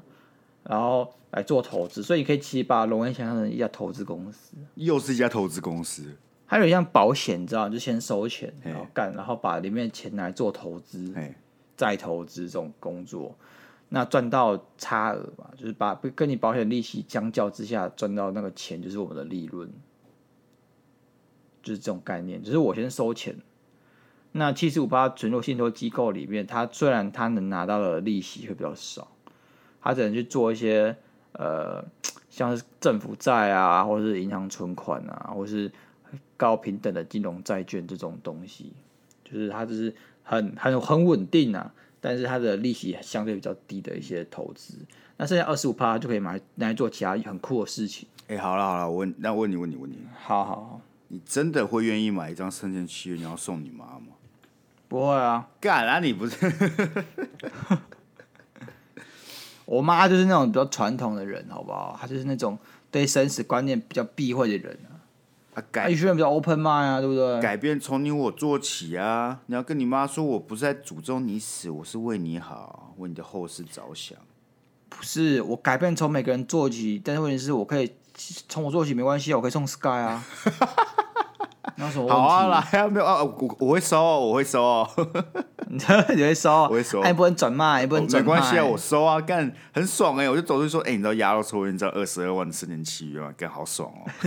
[0.64, 1.12] 然后。
[1.32, 6.16] 来做投资，所以你可以其实把龙岩想象成一家投资公司，又是一家投资公司。
[6.46, 11.14] 还有一像保险，你知道，就先收钱，然后干，然后把里面的钱拿来做投资，
[11.76, 13.36] 再投资这种工作，
[13.90, 19.70] 那赚到差额嘛，就是把跟你保险利息相较之下赚到那个钱，就是我们的利润，
[21.62, 22.42] 就是这种概念。
[22.42, 23.36] 就是我先收钱，
[24.32, 29.12] 那七十五八存入信托机构里面，它虽然它能拿到的利息会比较少，
[29.80, 30.96] 它只能去做一些。
[31.32, 31.84] 呃，
[32.30, 35.70] 像是政府债啊，或者是银行存款啊，或是
[36.36, 38.72] 高平等的金融债券这种东西，
[39.22, 44.74] 就是它就是很很很稳定啊，但是它的利息相对比较低的一些投资。
[45.16, 48.08] 那剩下二十五趴就可以买拿来做其他很酷的事情。
[48.26, 54.16] 哎、欸，好了好了，我问那我问你问你问你，好好好，你真的会愿意买一张生前契约，你要送你妈吗？
[54.88, 56.36] 不会啊，干啊你不是？
[59.68, 61.94] 我妈就是那种比较传统的人，好不好？
[62.00, 62.58] 她就是那种
[62.90, 64.96] 对生死观念比较避讳的人啊。
[65.54, 67.38] 啊改，有些人比较 open mind 啊，对不对？
[67.42, 69.40] 改变从你我做起啊！
[69.46, 74.16] 你要跟你妈说，我不是在诅咒你死，我是为你好，为你的后事着想。
[74.88, 77.92] 不是，我改变从每个人做起，但是问题是我可以
[78.48, 80.24] 从我做起没关系啊，我可以送 Sky 啊。
[81.76, 82.12] 那什么问题？
[82.12, 84.88] 好啊，来啊，没有啊，我我会收，我会收哦。
[86.16, 88.34] 你会收，我会收，还不能转卖，也不能转卖。
[88.34, 90.28] 没关系啊，我收啊，干很爽哎！
[90.28, 93.32] 我就走出去说，哎，你知道鸭肉抽烟你知道二十二万的生前契约吗？
[93.36, 94.06] 干好爽哦。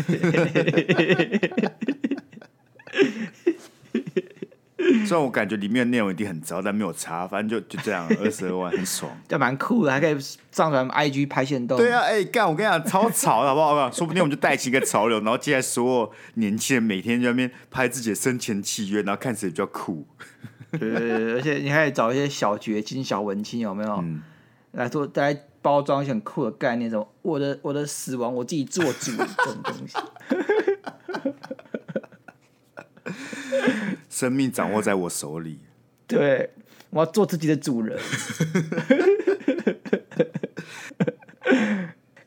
[5.06, 10.18] 虽然我感觉里面的内容一定很糟，但没有差，反正就就这样，二十二万很爽， 就蛮酷的，还可以
[10.52, 11.78] 上传 IG 拍线动。
[11.78, 13.92] 对啊，哎、欸，干我跟你讲，超潮的好不好？
[13.92, 20.06] 说不定我们就带起一个潮流，然后接下来所有年轻人每天在那边拍自己的生前契约，然后看谁比较酷。
[20.72, 23.96] 对，对，对，而且你还可以找一些小绝经、小文青，有没有？
[23.98, 24.24] 嗯、
[24.72, 29.98] 来做来包装一些很酷的概念，什么我的我的死亡我自己做主这种东西。
[34.10, 35.60] 生命掌握在我手里，
[36.06, 36.52] 对，
[36.92, 37.98] 我要做自己的主人，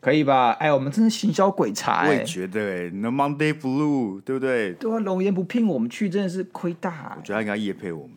[0.01, 0.51] 可以吧？
[0.53, 4.73] 哎，我们真是行销鬼才，我也觉得，哎，No Monday Blue，对不对？
[4.75, 7.15] 对啊，龙岩不聘我们去，真的是亏大。
[7.17, 8.17] 我觉得他应该夜配我们。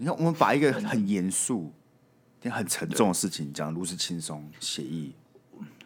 [0.00, 1.72] 你看，我们把一个很严肃、
[2.42, 5.12] 很沉重的事情讲如此轻松写意。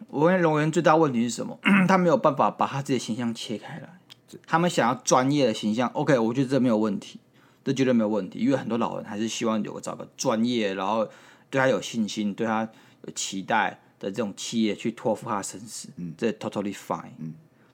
[0.07, 1.57] 我跟龙源最大问题是什么？
[1.89, 3.99] 他没有办法把他自己的形象切开来。
[4.45, 7.19] 他们想要专业的形象，OK，我觉得这没有问题，
[7.63, 11.05] 这绝对没有问题，因为很多老人还是希望有个找个专业，然后
[11.49, 12.69] 对他有信心、对他
[13.05, 17.33] 有期待的这种企业去托付他生死，嗯，这 totally fine，嗯，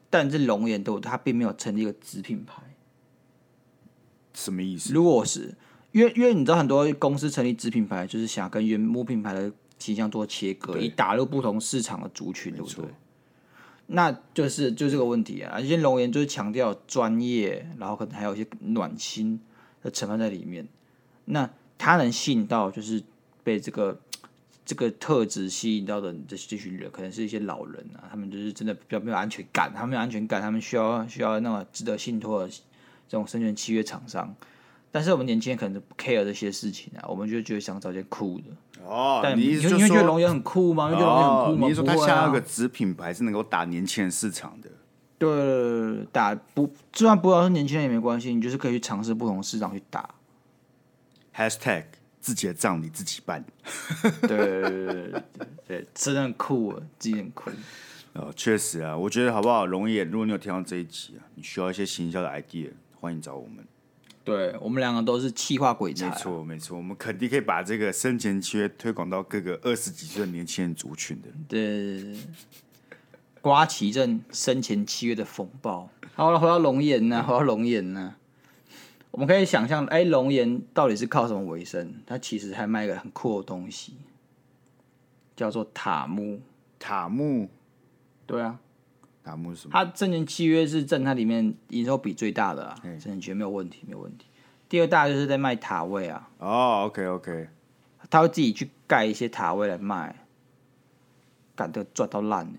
[0.10, 2.62] 但是龙岩都他并没有成立一个子品牌，
[4.34, 4.94] 什么意思？
[4.94, 5.56] 如果是
[5.92, 12.86] 因为因为你知道很多公司成立子品牌，就是想跟原母品牌的形象做切割，以打入不同市场的族群，对不对？
[13.88, 19.40] 那就是就这个问题啊，而且龙岩就是强调专业，然后可能还有一些暖心
[19.82, 20.68] 的成分在里面。
[21.26, 23.02] 那他能吸引到，就是
[23.44, 24.00] 被这个
[24.64, 34.36] 这个特质吸引到的这这群人，可能是一些老人啊，他们就是真的比较没有安全感，他们没有安全感，他们需要需要那种值得信托的这种生前契约厂商。
[34.92, 38.84] 但是我们年轻人可能不 care 这些事情啊，我们就觉得想找件酷的。
[38.84, 40.90] 哦，但你意思就是说，因为觉得龙岩很酷吗？
[40.90, 41.68] 因为觉得龙岩很酷吗？
[41.68, 44.70] 你是说他想要个子品牌是能够打年轻人市场的？
[45.18, 50.10] 对，打不，就算不知道是年轻人也没关系，你就是可以去尝试不同市场去打。
[51.36, 51.84] Hashtag
[52.20, 53.46] 自己的账你自己办。
[54.22, 55.24] 对对对对
[55.68, 57.52] 对，真的很酷啊，自己很酷。
[58.14, 59.66] 哦，确实啊，我觉得好不好？
[59.66, 63.64] 龙岩，如果你有听到这一集啊，你需要一些行销的 idea，欢迎找我们。
[64.30, 71.30] 对，我们两个都是气化鬼才，没错没错，我们肯定可以把这个生前契约推广到各个二十几岁的年轻人族群的。
[71.48, 72.16] 对，
[73.42, 75.90] 刮起一阵生前契约的风暴。
[76.16, 78.16] 好了，回到龙岩呢，回到龙岩呢，
[79.12, 81.94] 我们可以想象，哎，龙岩到底是靠什么为生？
[82.06, 83.94] 他其实还卖一个很酷的东西，
[85.36, 86.42] 叫做塔木。
[86.78, 87.50] 塔木，
[88.26, 88.60] 对啊。
[89.30, 89.72] 塔木是什么？
[89.74, 94.26] 他生前契约是占他里面营收比最大的啊，证券契约没有问题，没有问题。
[94.68, 96.30] 第二大就是在卖塔位啊。
[96.40, 97.50] 哦，OK OK，
[98.10, 100.26] 他会自己去盖一些塔位来卖，
[101.56, 102.52] 干得赚到烂。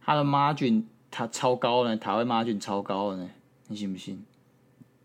[0.00, 3.30] 他的 margin 他超高呢，塔位 margin 超高呢，
[3.68, 4.22] 你信不信？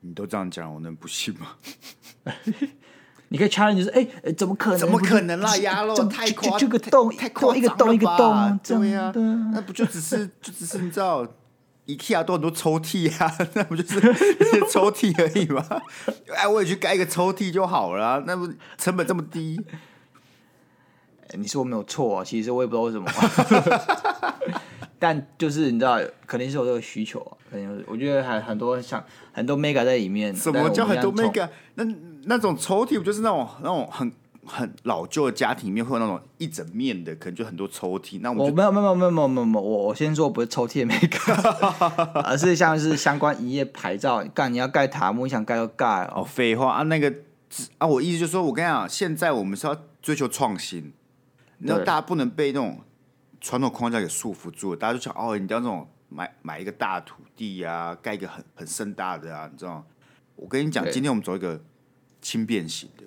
[0.01, 1.57] 你都这样讲，我能不信吗？
[3.29, 4.79] 你可以 challenge 就是，哎、欸，怎么可能？
[4.79, 5.57] 怎么可能啦？
[5.57, 9.11] 鸭肉太夸，这个洞太夸一个洞一个洞，对呀，
[9.53, 11.27] 那不就只是 就只是你知道
[11.87, 15.65] ，IKEA 都很多抽屉啊，那不就是一些抽屉而已吗？
[16.35, 19.59] 哎，我也去盖一个抽屉就好了，啊，那不成本这么低？
[21.29, 23.11] 欸、 你说我没有错啊，其实我也不知道为什么，
[24.99, 30.33] 但就是你知道，肯定是有这个需求啊，肯定我觉得还很多像很多 mega 在里面。
[30.35, 31.49] 什么叫很多 mega？
[31.75, 31.85] 那
[32.27, 34.11] 那种抽屉不就是那种那种很
[34.45, 38.19] 很老旧的家庭里面会有那种一整面的，可能就很多抽屉。
[38.21, 44.23] 那我，我没有没有没有没有没有没有，我我先说不是抽屉的 mega，而是像是相关营业牌照。
[44.33, 46.21] 干你要盖塔木，你想盖就盖哦。
[46.21, 47.13] 哦，废话啊，那个
[47.77, 50.93] 啊，我意思就是说，我跟你讲，现在我们是要追求创新，
[51.57, 52.79] 你知道大家不能被那种
[53.39, 54.75] 传统框架给束缚住。
[54.75, 59.83] 大家就想哦，你要那种买买一个大土地啊，盖一个很很盛大的啊，你知道吗？
[60.35, 61.61] 我跟你讲，今天我们走一个。
[62.21, 63.03] 轻便型的，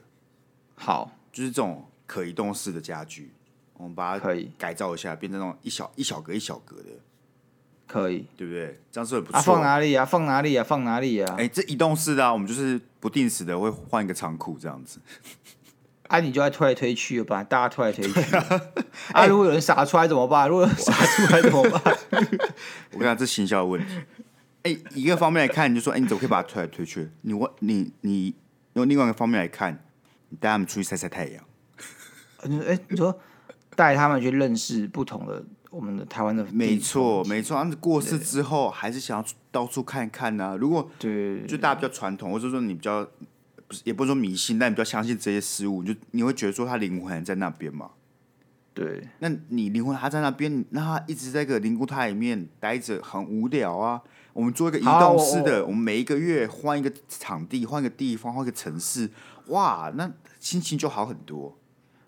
[0.77, 3.33] 好，就是这种可移动式的家具，
[3.75, 6.88] 我们把它可以改造一下，变成那种一小一小格一小格的，
[7.87, 8.81] 可以，对不对？
[8.90, 9.38] 这样是很不错。
[9.38, 10.05] 啊，放哪里啊？
[10.05, 10.64] 放哪里啊？
[10.64, 11.35] 放哪里啊？
[11.38, 15.01] 哎，这移动式的啊，我们就是不定时的会换一个仓库这样子。
[16.09, 18.37] 啊，你就在推来推去吧，大家推来推去。
[19.14, 20.49] 啊，如果有人撒出来怎么办？
[20.49, 21.96] 如果撒出来怎么办？
[22.92, 23.94] 我跟你讲，这行销的问题。
[24.62, 27.09] 哎，一个方面来看，你就说，哎，你怎么可以把它推来推去？
[27.23, 28.35] 你我你你
[28.74, 29.85] 用另外一个方面来看，
[30.28, 31.44] 你带他们出去晒晒太阳。
[32.66, 33.18] 哎，你说
[33.76, 37.56] 带他们去认识不同的我们的台湾的，没错没错。
[37.56, 40.56] 他们过世之后，还是想要到处看看呢。
[40.59, 43.09] 如果对，就大家比较传统，或者说你比较。
[43.68, 47.92] 不是，也不是说迷信，但你比较相信这些事物，就你会觉得说他灵魂还在那边嘛？
[48.74, 54.02] 对，那你灵魂还在那边，那他一直在个灵骨塔里面待着，很无聊啊。
[54.32, 59.10] 我们做一个移动式的，我，我们每一个月换一个场地，换一个地方，换一个城市，
[59.46, 61.56] 哇，那心情就好很多。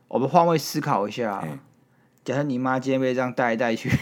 [0.08, 1.42] 我们换位思考一下，
[2.24, 3.90] 假设你妈今天被这样带来带去。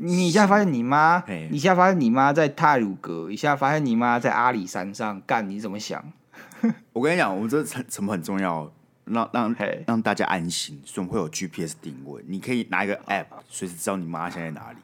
[0.00, 6.12] 你现在发现你妈，你现在发现你妈在泰鲁阁，一下发现你妈在阿里山上干，你怎么想？
[6.92, 8.70] 我跟你讲，我们这什么很重要，
[9.06, 9.52] 让让
[9.88, 14.78] 让大家安心，所以我们会有 GPS 定位，你可以拿一个 App，随时知道你妈现在在哪里。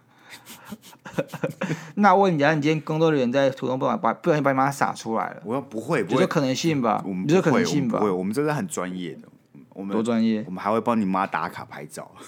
[1.97, 7.03] 那问你，假如你今天工作人员在途中不把不小心把你妈撒出来了，我说不会，不会，可能性吧？
[7.07, 7.99] 我们不会，可能性吧？
[7.99, 9.29] 不会，我们这是很专业的，
[9.71, 12.11] 我们多专业，我们还会帮你妈打卡拍照。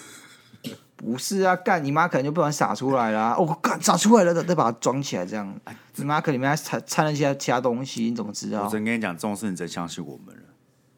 [0.96, 3.34] 不是啊，干你妈可能就不能撒出来啦。
[3.38, 5.54] 哦，干撒出来了，再把它装起来，这样。
[5.96, 8.64] 你妈可能里面还掺掺了一些其他东西，你怎么知道？
[8.64, 10.42] 我真跟你讲，这种事你真相信我们了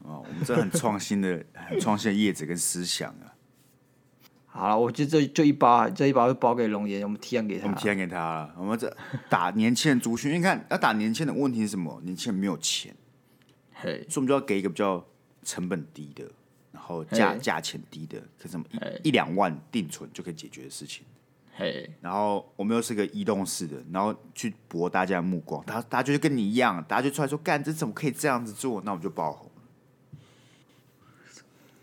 [0.08, 0.18] 啊！
[0.18, 3.27] 我们这很创新的、很创新的叶子跟思想啊。
[4.58, 7.64] 好了，我觉得这就一包，这一包就包给龙岩，我们提案给他。
[7.64, 8.52] 我们提案给他了。
[8.58, 8.92] 我们这
[9.28, 12.00] 打年轻人族群，你看要打年轻人的问题是什么？
[12.02, 12.92] 年轻人没有钱，
[13.74, 15.06] 嘿，所以我们就要给一个比较
[15.44, 16.24] 成本低的。
[16.72, 21.04] 然后价价钱低的，可什么一一两万定存就可以解决的事情。
[21.56, 28.82] 嘿，然后我们又是个移动式的，然后去博大家的目光，大家大家就跟你一样，大家就出来说干，这怎么可以这样子做？
[28.84, 29.57] 那我们就爆红了。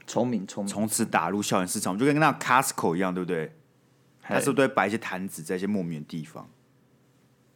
[0.08, 3.56] 聪明聪明，从此打入校园市场，就跟那 Costco 一样，对不对？
[4.22, 6.50] 他是不是都会摆一些坛子在一些莫名的地方？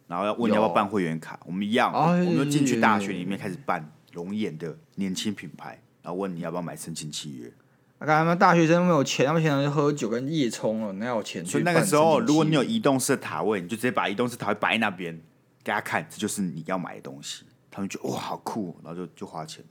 [0.07, 5.81] 然后要问你要不要办会员卡，我们一样，我们就进去大学里面开始办龙眼的年轻品牌。
[6.01, 7.51] 然后问你要不要买申请契约？
[7.99, 11.45] 啊，他们大学生没有钱，他们现在就喝酒跟夜冲了，哪有钱？
[11.45, 15.19] 所以那个时候，如果你有移动式的塔位，你就直接把移动式塔位摆那边
[15.63, 17.43] 给他看，这就是你要买的东西。
[17.69, 19.63] 他们觉得哇，好酷，然后就就花钱。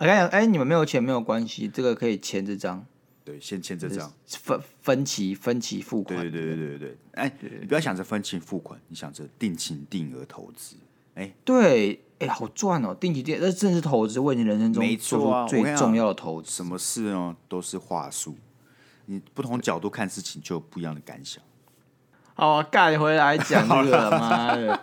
[0.00, 2.84] 我跟你讲，哎，你们没有钱没有关系，这个可以签这张。
[3.22, 6.18] 对，先签这张，分分期分期付款。
[6.18, 6.96] 对对对对对对。
[7.12, 10.76] 哎，你不要想着分期付款，你想着定期定额投资。
[11.14, 12.00] 哎，对。
[12.20, 12.94] 哎、欸，好赚哦！
[12.94, 16.50] 定期定，这正是投资，为你人生中做出最重要的投资。
[16.50, 17.34] 什么事呢？
[17.48, 18.36] 都是话术。
[19.06, 21.42] 你不同角度看事情，就有不一样的感想。
[22.34, 24.80] 好，盖回来讲这个， 妈的！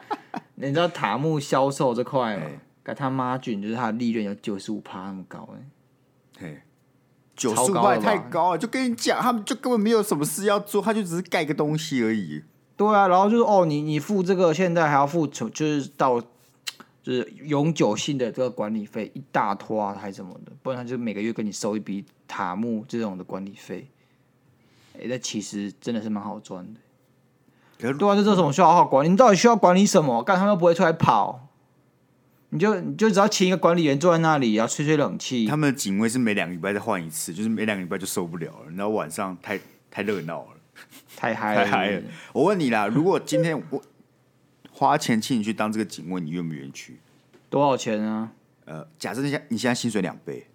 [0.56, 2.46] 你知道塔木销售这块吗？
[2.88, 5.68] 盖他妈菌就是他的利润有九十五趴那么高哎。
[6.40, 6.62] 嘿，
[7.36, 12.42] 九十五趴太高了，就跟你讲，他们就根本没有什么事要做，他就只是盖个东西而已。
[12.78, 16.24] 对啊，然后就是哦，你你付这个，现在还要付，就是到。
[17.04, 23.88] 就是永久性的这个管理费一大拖啊，还是什么的，不然他就每个月跟你收一笔塔木这种的管理费。
[24.94, 26.82] 哎、欸，那其实真的是蛮好赚的。
[27.78, 30.22] 对啊，就这种需要好好管理，你到底需要管理什么？
[30.22, 31.47] 干他们又不会出来跑，
[32.50, 35.46] 你就你就只要请一个管理员坐在那里，然后吹吹冷气。
[35.48, 40.50] 他们的警卫是每两个礼拜再换一次，就是每两个礼拜就受不了了，然后晚上太太热闹了，
[41.16, 42.02] 太嗨了，太嗨了。
[42.34, 43.82] 我问你啦，如果今天我。
[44.80, 47.00] 花钱请你去当这个警卫，你愿不愿意去？
[47.50, 48.30] 多少钱啊？
[48.66, 50.46] 呃，假设你现你现在薪水两倍，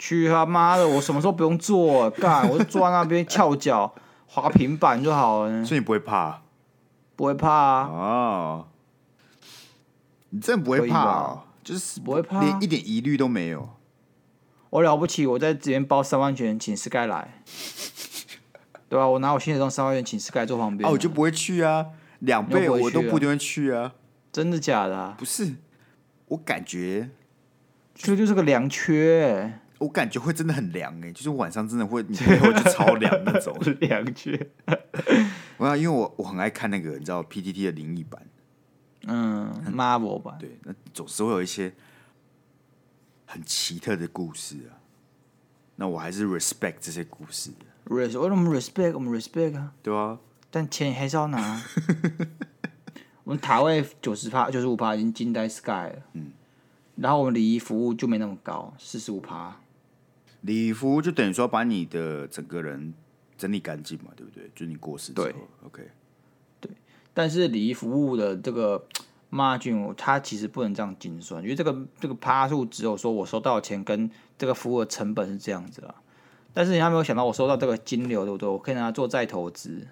[0.00, 0.88] 去他妈的！
[0.88, 2.10] 我什么时候不用做？
[2.10, 3.94] 干， 我就坐在那边翘脚
[4.26, 5.64] 滑平板就好了。
[5.64, 6.42] 所以你不会怕？
[7.14, 7.86] 不会怕啊！
[7.92, 8.68] 哦，
[10.30, 11.44] 你真的不会怕啊？
[11.62, 13.68] 就是不会怕，连一点疑虑都没有。
[14.70, 17.42] 我了不起，我在这边包三万元请 Sky 来，
[18.88, 19.06] 对吧？
[19.06, 21.86] 我拿我薪水中三万元请 Sky 坐旁边，啊，我就不会去啊。
[22.20, 23.94] 两倍我都不一定会去啊！
[24.30, 25.14] 真的假的啊？
[25.18, 25.54] 不是，
[26.26, 27.08] 我感觉
[27.94, 29.60] 这就是个凉缺。
[29.78, 34.48] 我感觉会真的很凉哎，就是晚上真的会，你背后就超凉那种 凉缺。
[35.56, 38.20] 我要因为我我很爱看那个，你知道 PTT 的灵异版，
[39.06, 41.72] 嗯，Marvel 版，对，那总是会有一些
[43.26, 44.76] 很奇特的故事啊。
[45.76, 47.94] 那我还是 respect 这些故事的。
[47.94, 50.18] res，我们 respect，我们 respect 啊，对啊。
[50.50, 51.62] 但钱还是要拿。
[53.24, 56.02] 我们塔位九十趴、九十五趴已经惊呆 Sky 了。
[56.14, 56.32] 嗯。
[56.96, 59.56] 然后我们礼仪服务就没那么高，四十五趴。
[60.42, 62.92] 礼仪服务就等于说把你的整个人
[63.38, 64.50] 整理干净嘛，对不对？
[64.54, 65.34] 就是你过世之后对
[65.64, 65.90] ，OK。
[67.20, 68.82] 但是礼仪服务的这个
[69.30, 75.94] margin，它其实不能这样精算，因为这个这个趴数只有说我收到的钱跟这个服务的成本是这样子啦。
[76.54, 78.48] 但是你还没有想到，我收到这个金流，对不对？
[78.48, 79.86] 我可以拿它做再投资。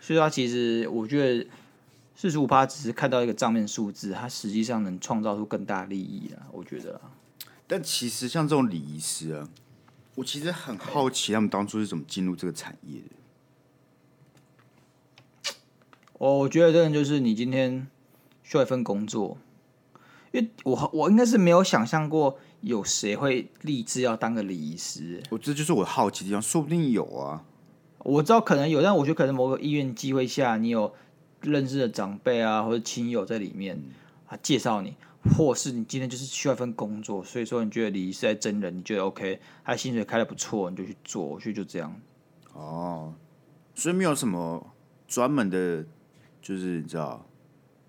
[0.00, 1.46] 所以，它其实我觉得
[2.14, 6.48] 四十五趴只是看到一个账面数字，它实际上能创造出更大利益啊！
[6.52, 6.98] 我觉得。
[7.66, 9.46] 但其实像这种礼仪师啊，
[10.14, 13.25] 我其实很好奇他们当初是怎么进入这个产业的。
[16.18, 17.86] 我我觉得真的就是你今天
[18.42, 19.36] 需要一份工作，
[20.32, 25.22] 因为我我应该是没有想象过有谁会立志要当个礼仪师。
[25.30, 27.44] 我这就是我好奇的地方，说不定有啊。
[27.98, 30.94] 我知道可能有，但我觉得可能某个因缘机会下，你有
[31.42, 33.82] 认识的长辈啊，或者亲友在里面
[34.26, 34.94] 啊介绍你，
[35.36, 41.94] 或是你今天就是需要一份工作，所以说你觉得礼仪师在真人，你觉得 OK，他的薪水开的不错，你就去做，所以就这样。
[42.52, 43.12] 哦，
[43.74, 44.74] 所以没有什么
[45.08, 45.84] 专门的，
[46.46, 47.24] 就是你知道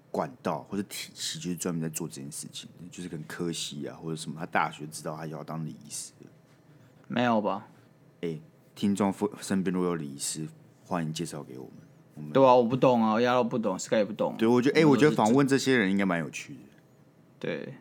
[0.09, 6.13] 管道或者体系，就是专门在做这件事情，就是跟科系啊或者什么，他大学知道他要当礼仪师，
[7.07, 7.67] 没有吧？
[8.21, 8.41] 哎、欸。
[8.73, 10.47] 听众身边如果有礼仪师，
[10.85, 11.73] 欢迎介绍给我们。
[12.13, 14.35] 我们对啊，我不懂啊，丫都不懂，Sky 也不懂。
[14.37, 16.59] 对，我觉得，哎、欸，我觉得访问这些人应该蛮有趣的。
[17.39, 17.73] 对。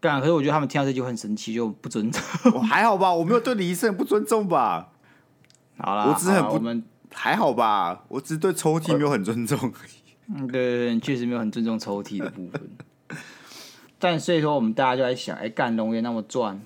[0.00, 2.22] 干，可是我觉得他们听到这句话很生气，就不尊重。
[2.54, 4.92] 我还好吧，我没有对李医生很不尊重吧？
[5.78, 8.04] 好啦，我只是很不，我们还好吧？
[8.08, 9.58] 我只是对抽屉没有很尊重。
[10.28, 12.70] 嗯，对对对，确实没有很尊重抽屉的部分。
[13.98, 16.60] 但所以说，我们大家就在想，哎，干龙岩那么赚。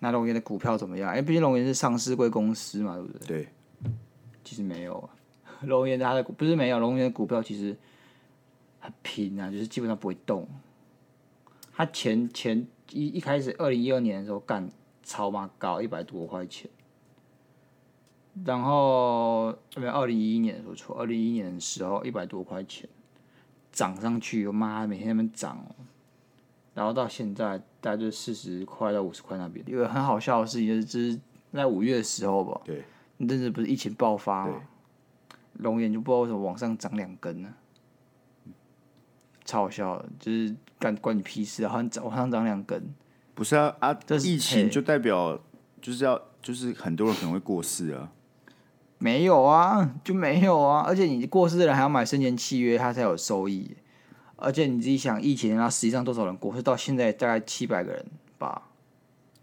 [0.00, 1.10] 那龙岩的股票怎么样？
[1.10, 3.26] 哎，毕竟龙岩是上市贵公司嘛，对不对？
[3.26, 3.48] 对。
[4.42, 5.08] 其实没有啊，
[5.62, 7.76] 龙岩它的股不是没有，龙岩的股票其实
[8.80, 10.48] 很平啊，就是基本上不会动。
[11.72, 14.68] 它前前一一开始二零一二年的时候干
[15.04, 16.68] 超嘛高一百多块钱，
[18.44, 22.88] 然后没有二零一一年说错，二零一一年的时候一百多块钱
[23.72, 25.74] 涨上去，我妈每天在那边涨哦。
[26.72, 31.20] 然后到现在大概就四十块到五十块那边，有个很好笑的事情就是，就是
[31.52, 32.84] 在五月的时候吧，对，
[33.16, 34.62] 那阵子不是疫情爆发嘛，
[35.54, 37.52] 龙眼就不知道为什么往上涨两根呢，
[39.44, 42.94] 超好笑的，就是干关你屁事啊，好像涨往上涨两根，
[43.34, 45.38] 不是啊啊，这疫情就代表
[45.82, 48.10] 就是要就是很多人可能会过世啊，
[49.00, 53.76] 没有啊，就没有啊，而且你过世的人还要买生前契约，他才有收益。
[54.36, 56.62] 而且你自己想，疫情啊，实际上多少人过世？
[56.62, 58.06] 到现在大概七百个人
[58.38, 58.62] 吧，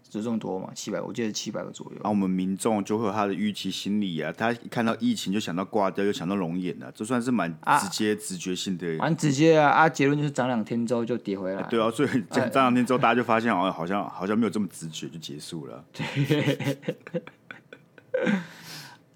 [0.08, 0.70] 就这么多嘛？
[0.74, 1.98] 七百，我记得七百个左右。
[2.02, 8.96] 啊，我们民众就会有他的预期心理啊，他一看到疫情就想到挂掉，又想到龙眼啊，这算是蛮直接、直觉性的。
[8.96, 9.70] 蛮、啊、直接啊！
[9.70, 11.68] 啊，结论就是涨两天之后就跌回来、啊。
[11.70, 15.84] 对啊，所以涨两天之后，大家就发现哦好像好像没有这么直觉就结束了。
[15.92, 16.76] 对。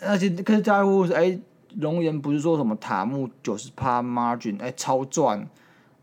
[0.03, 1.39] 而且可是在乎是哎，
[1.77, 5.49] 龙岩不是说什么塔木九十趴 margin 哎超赚。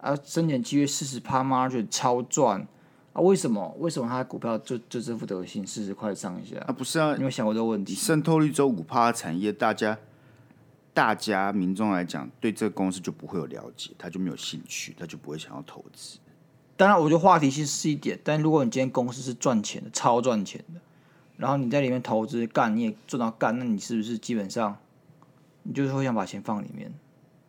[0.01, 2.65] 啊，生前契约四十趴 margin 超赚
[3.11, 3.19] 啊！
[3.19, 3.75] 为什么？
[3.79, 6.57] 为什么他的股票就就这副德行，四十块上下？
[6.59, 7.93] 啊，不是啊，你有想过这个问题？
[7.95, 9.97] 渗透率只有五趴的产业，大家
[10.93, 16.17] 大家民众来讲，对这个公司就不会有了解，他就没有兴趣，他就不会想要投资。
[16.77, 20.79] 当然，我觉得话题性是一点，但如果你今天公司是赚钱的，超赚钱的，
[21.39, 24.77] 然后你在里面投资干，你也赚到干，那你是不是基本上
[25.63, 26.93] 你就是会想把钱放里面？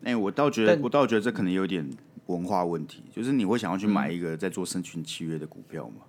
[0.05, 1.87] 哎、欸，我倒觉得，我倒觉得这可能有点。
[2.27, 6.05] 文化问题，就是你会想要去买一个在做生群契约的股票吗？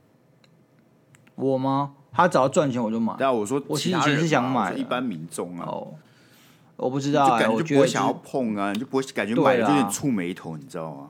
[1.33, 1.95] 我吗？
[2.11, 3.15] 他只要赚钱我就买。
[3.17, 5.65] 但我说，我其实以前是想买一般民众啊。
[5.67, 5.95] 哦，
[6.75, 11.09] 我不知道、欸，就感觉不会想要碰啊，你就不会感觉买了就有点触眉头，你知道吗？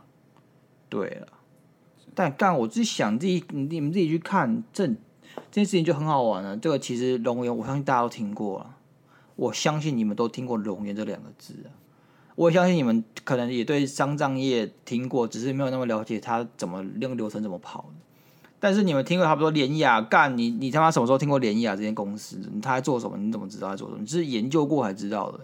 [0.87, 1.27] 对了，
[2.15, 4.89] 但干我自己想，自己你你们自己去看这
[5.35, 6.55] 这件事情就很好玩了。
[6.57, 8.75] 这个其实龙岩，我相信大家都听过了，
[9.35, 11.69] 我相信你们都听过龙岩这两个字啊。
[12.35, 17.85] 我相信你们可能也对丧葬业听过，只是没有那么了解它怎么那个流程怎么跑。
[18.59, 22.39] 但是你们听过差不多联雅干你你他妈什么时候听过联雅这间公司？
[22.61, 23.17] 他在做什么？
[23.17, 24.01] 你怎么知道他做什么？
[24.01, 25.39] 你是研究过才知道的。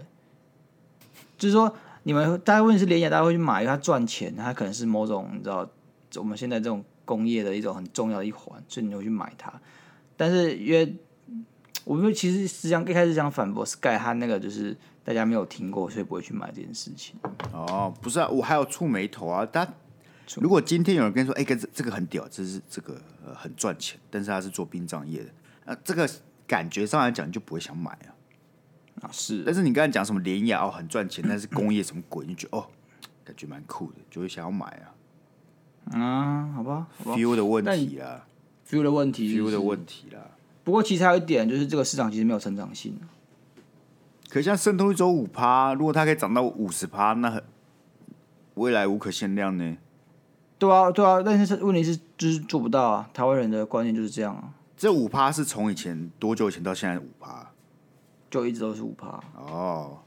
[1.37, 1.71] 就是说，
[2.03, 5.67] 你们大家问是联雅，大家会去买，因为它赚钱，它可能是某种你知道
[6.15, 9.51] 我们现在这种工业的一种很重要的一环，所以你会去买它。
[10.15, 10.95] 但是因为
[11.85, 14.77] 我们其实实际上一开始想反驳 Sky，他那个就是。
[15.07, 17.15] 大家没有听过，所以不会去买这件事情。
[17.53, 19.47] 哦，不是啊，我还有触眉头啊。
[19.49, 19.65] 但
[20.35, 25.29] 如果今天有人跟你说，哎、欸，这这个很屌，这是这个、呃、很赚钱，但是他是做殡葬业的，
[25.63, 26.05] 那，这个
[26.45, 28.11] 感觉上来讲，你就不会想买啊。
[29.03, 29.43] 啊，是。
[29.45, 32.67] 但是你刚才讲什么联亚哦，很赚钱，但是工业什么鬼，你就觉得哦，
[33.23, 34.91] 感觉蛮酷的，就会想要买啊。
[35.93, 38.25] 嗯，好吧，，feel 的问题啦
[38.69, 40.19] ，feel 的问题，feel 的问题啦。
[40.63, 42.97] 不过其实还有一点就是这个市场其实没有成长性。
[44.29, 47.41] 可像渗透率只有五趴，如果它可以涨到五十趴，那
[48.55, 49.77] 未来无可限量呢？
[50.59, 53.09] 对啊，对啊，但是问题是就是做不到啊。
[53.13, 54.53] 台湾人的观念就是这样啊。
[54.75, 57.51] 这五趴是从以前多久以前到现在五趴？
[58.29, 59.19] 就一直都是五趴。
[59.35, 59.99] 哦，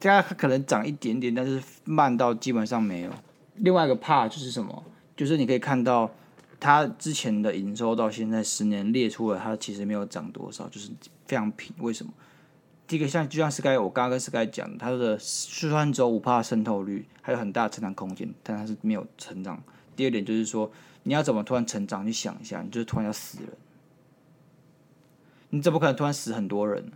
[0.00, 3.10] 这样可能涨一点点，但是慢到基本上没有。
[3.56, 4.84] 另外一个怕就是什么？
[5.16, 6.10] 就是你可以看到
[6.58, 10.90] 它之前的营收到现在十年列出了，它其实没有涨多少，就是
[11.26, 11.74] 非常平。
[11.78, 12.12] 为什么？
[12.86, 19.62] 第一个像就像 Sky，我刚刚跟 Sky 讲，它的四川州五趴渗透率，还有很大的成长空间，但它是没有成长。
[19.96, 20.70] 第二点就是说，
[21.04, 22.06] 你要怎么突然成长？
[22.06, 23.48] 你想一下，你就是突然要死人，
[25.50, 26.92] 你怎么可能突然死很多人？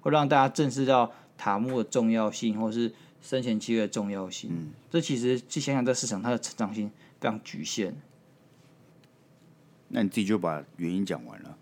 [0.00, 2.92] 会让大家正视到塔木的重要性，或是
[3.22, 4.50] 生前契约的重要性。
[4.52, 6.90] 嗯，这其实去想想，这市场它的成长性
[7.20, 7.94] 非常局限。
[9.88, 11.56] 那你自己就把原因讲完了。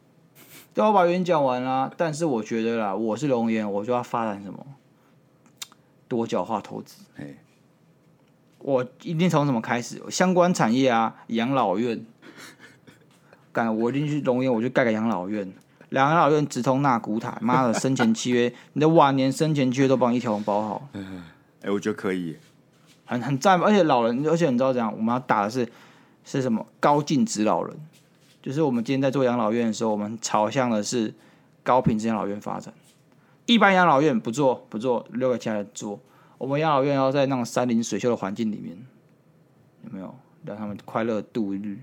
[0.74, 4.66] 对，我把原因讲完了，但是我觉得啦，我是龙岩，我就要发展什么
[6.06, 7.02] 多角化投资。
[7.16, 7.36] 嘿
[8.59, 10.02] 我一定从什么开始？
[10.11, 12.04] 相关产业啊，养老院。
[13.52, 15.50] 干，我一定去龙岩，我就盖个养老院。
[15.88, 20.88] 两个养老院直通纳古塔，妈的，生前契约，你的晚年生前契约都帮你一条龙包好。
[21.62, 22.36] 哎、我觉得可以，
[23.04, 23.61] 很很赞。
[23.61, 24.92] 而且老人，而且你知道怎样？
[24.96, 25.68] 我们要打的是
[26.24, 26.66] 是什么？
[26.78, 27.76] 高净值老人。
[28.40, 31.12] 就是我们今天在做养老院的时候，我们朝向的是
[31.62, 32.72] 高品质养老院发展。
[33.46, 35.98] 一般养老院不做，不做，留给其他人做。
[36.38, 38.78] 我们养老院要在那种山林水秀的环境里面，
[39.84, 41.78] 有没有让他们快乐度日？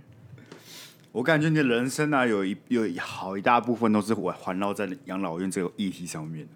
[1.11, 6.47] 我感觉你的人生啊，有一有好一大部分都是环环绕在养老院这个议题上面。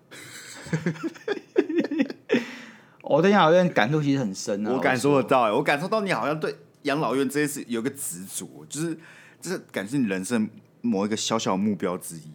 [3.10, 8.98] 我对养老院感触其实很深啊，我感受得到、欸，我感受到你好像对养老院这件事有个执着，就是。
[9.42, 10.50] 这是感觉你人生
[10.82, 12.30] 某一个小小目标之一。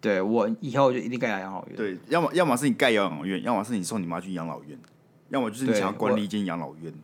[0.00, 1.76] 对，我以后就一定盖养老院。
[1.76, 4.78] 对，要么要么是你盖养老院，要么是你送你妈去养老院，
[5.30, 6.94] 要么就是你想要管理一间养老院。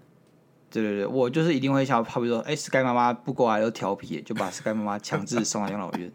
[0.71, 6.13] 对对对，我就是一定会想，好比说，哎，Sky 妈妈不过来又调皮，就把 Sky 妈妈强制送到养老院。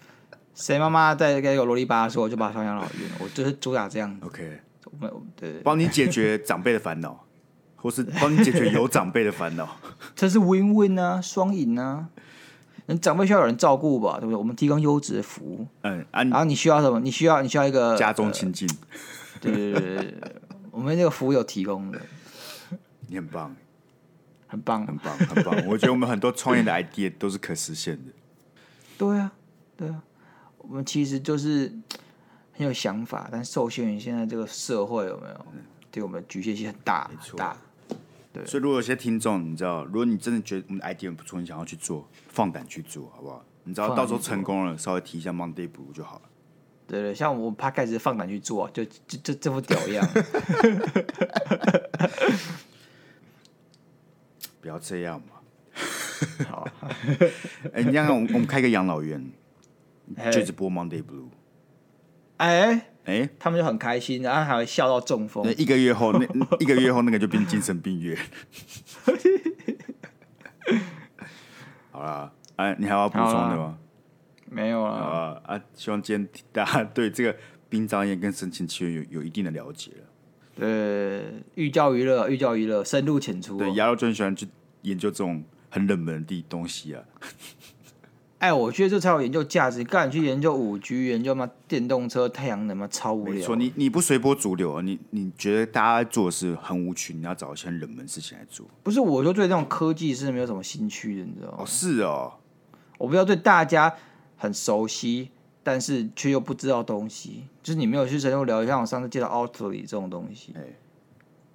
[0.54, 3.10] 谁妈妈在跟个啰里吧嗦，就把她送养老院。
[3.20, 4.18] 我就是主打这样。
[4.24, 4.58] OK，
[4.90, 7.24] 我们对，帮你解决长辈的烦恼，
[7.76, 9.76] 或是帮你解决有长辈的烦恼。
[10.16, 12.08] 这是 Win Win 啊，双赢啊。
[12.86, 14.36] 人长辈需要有人照顾吧，对不对？
[14.36, 15.66] 我们提供优质的服务。
[15.82, 16.98] 嗯，啊、然后你需要什么？
[17.00, 18.66] 你需要你需要一个家中亲近。
[19.40, 20.14] 对对对对，
[20.72, 22.00] 我们这个服务有提供的。
[23.08, 23.54] 你很棒，
[24.46, 25.54] 很棒，很棒，很棒。
[25.66, 28.12] 我觉得我们很多创业的 idea 都是可实现的。
[28.96, 29.32] 对啊，
[29.76, 30.02] 对啊，
[30.56, 31.70] 我们其实就是
[32.58, 35.46] 很有想法，但受限于现在这个社会有没有？
[35.92, 37.56] 对我们局限性很大，很大。
[38.32, 43.42] 对所以，如果有些听众，你知道，如果你真的觉得我们的 idea 不错，你想要去做，放胆去做，好不好？
[43.62, 46.22] 你知道，到时候成功了，稍微提一下 Monday Blue 就好了。
[46.86, 50.06] 对对，像我们 Podcast 放胆去做，就就就这副屌样。
[54.60, 55.36] 不要这样嘛。
[56.48, 56.68] 好。
[57.72, 59.24] 哎、欸，你看看，我们我们开个养老院，
[60.32, 61.28] 就直播 Monday Blue。
[62.38, 62.82] 哎、欸。
[63.04, 65.42] 哎，欸、他们就很开心，然后还会笑到中风。
[65.56, 66.26] 一个月后，那
[66.60, 68.14] 一个月后那个就变精神病院。
[71.90, 73.78] 好了，哎，你还要补充的吗？
[74.50, 74.92] 没有了。
[74.92, 75.58] 啊啊！
[75.74, 77.34] 希望今天大家对这个
[77.70, 80.04] 殡葬业跟神情契约有有一定的了解了。
[80.54, 81.24] 对，
[81.54, 83.56] 寓教于乐，寓教于乐，深入浅出。
[83.56, 84.46] 对，亚洲就很喜欢去
[84.82, 87.02] 研究这种很冷门的东西啊。
[88.38, 89.82] 哎，我觉得这才有研究价值。
[89.82, 93.34] 干，你去研究五 G，研究嘛电动车、太阳能嘛，超无聊。
[93.34, 98.64] 没错，你你不随波逐流啊，你你觉得大家做的事很无趣，你要找一些冷门事情来做。
[98.84, 101.56] 不是，我就对这种科技是没有什么兴趣的，你知道吗？
[101.58, 102.34] 哦，是哦，
[102.96, 103.92] 我不要对大家
[104.36, 105.30] 很熟悉，
[105.64, 110.54] 但是却又不知道东西，就是你没有去深入了解，像我上次介绍 Oatly 这种东西。
[110.56, 110.62] 哎，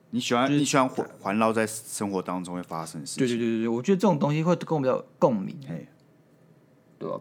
[0.10, 3.26] 你喜欢、就是、你喜欢环环绕在生活当中会发生的事情。
[3.26, 5.58] 对对对对，我觉得这种东西会跟我比较有共鸣。
[5.70, 5.88] 哎。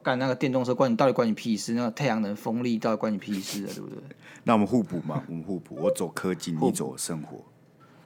[0.02, 1.72] 干那个电动车关你到底关你屁事？
[1.74, 3.70] 那个太阳能风力到底关你屁事啊？
[3.74, 3.98] 对不对？
[4.44, 5.76] 那我们互补嘛，我们互补。
[5.76, 7.44] 我走科技，你走生活。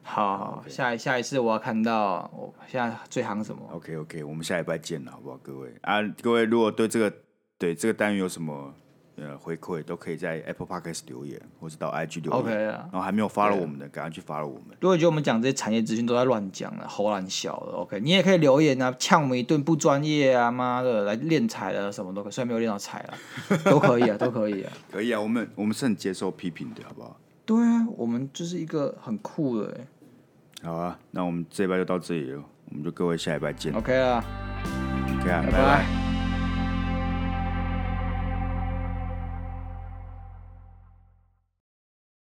[0.03, 5.37] 好，好，下一下一次我要看到我现在最行什么？OK OK，我们下礼拜见了，好不好？
[5.43, 7.13] 各位啊，各位如果对这个
[7.59, 8.73] 对这个单元有什么？
[9.17, 12.41] 呃，回馈都可以在 Apple Podcast 留言，或是到 IG 留言。
[12.41, 14.77] OK 啊，然后还没有 follow 我们的，赶快去 follow 我们。
[14.81, 23.15] 如果觉得我们讲这些产业资讯都在乱讲了，齁烂小的，OK，你也可以留言啊，呛我们一顿不专业啊，妈的，来练财了什么都可以，虽然没有练到财了，
[23.65, 27.17] 都可以啊，都可以啊，可以啊，我们我们是很接受批评的，好不好？
[27.47, 29.81] 对啊，我们就是一个很酷的。
[30.63, 33.73] 好啊，那我们这一拜就到这里了，我们就各位下一拜见。
[33.73, 34.23] OK 啊
[35.21, 35.53] ，OK 啊，拜拜。
[35.53, 36.06] 拜拜。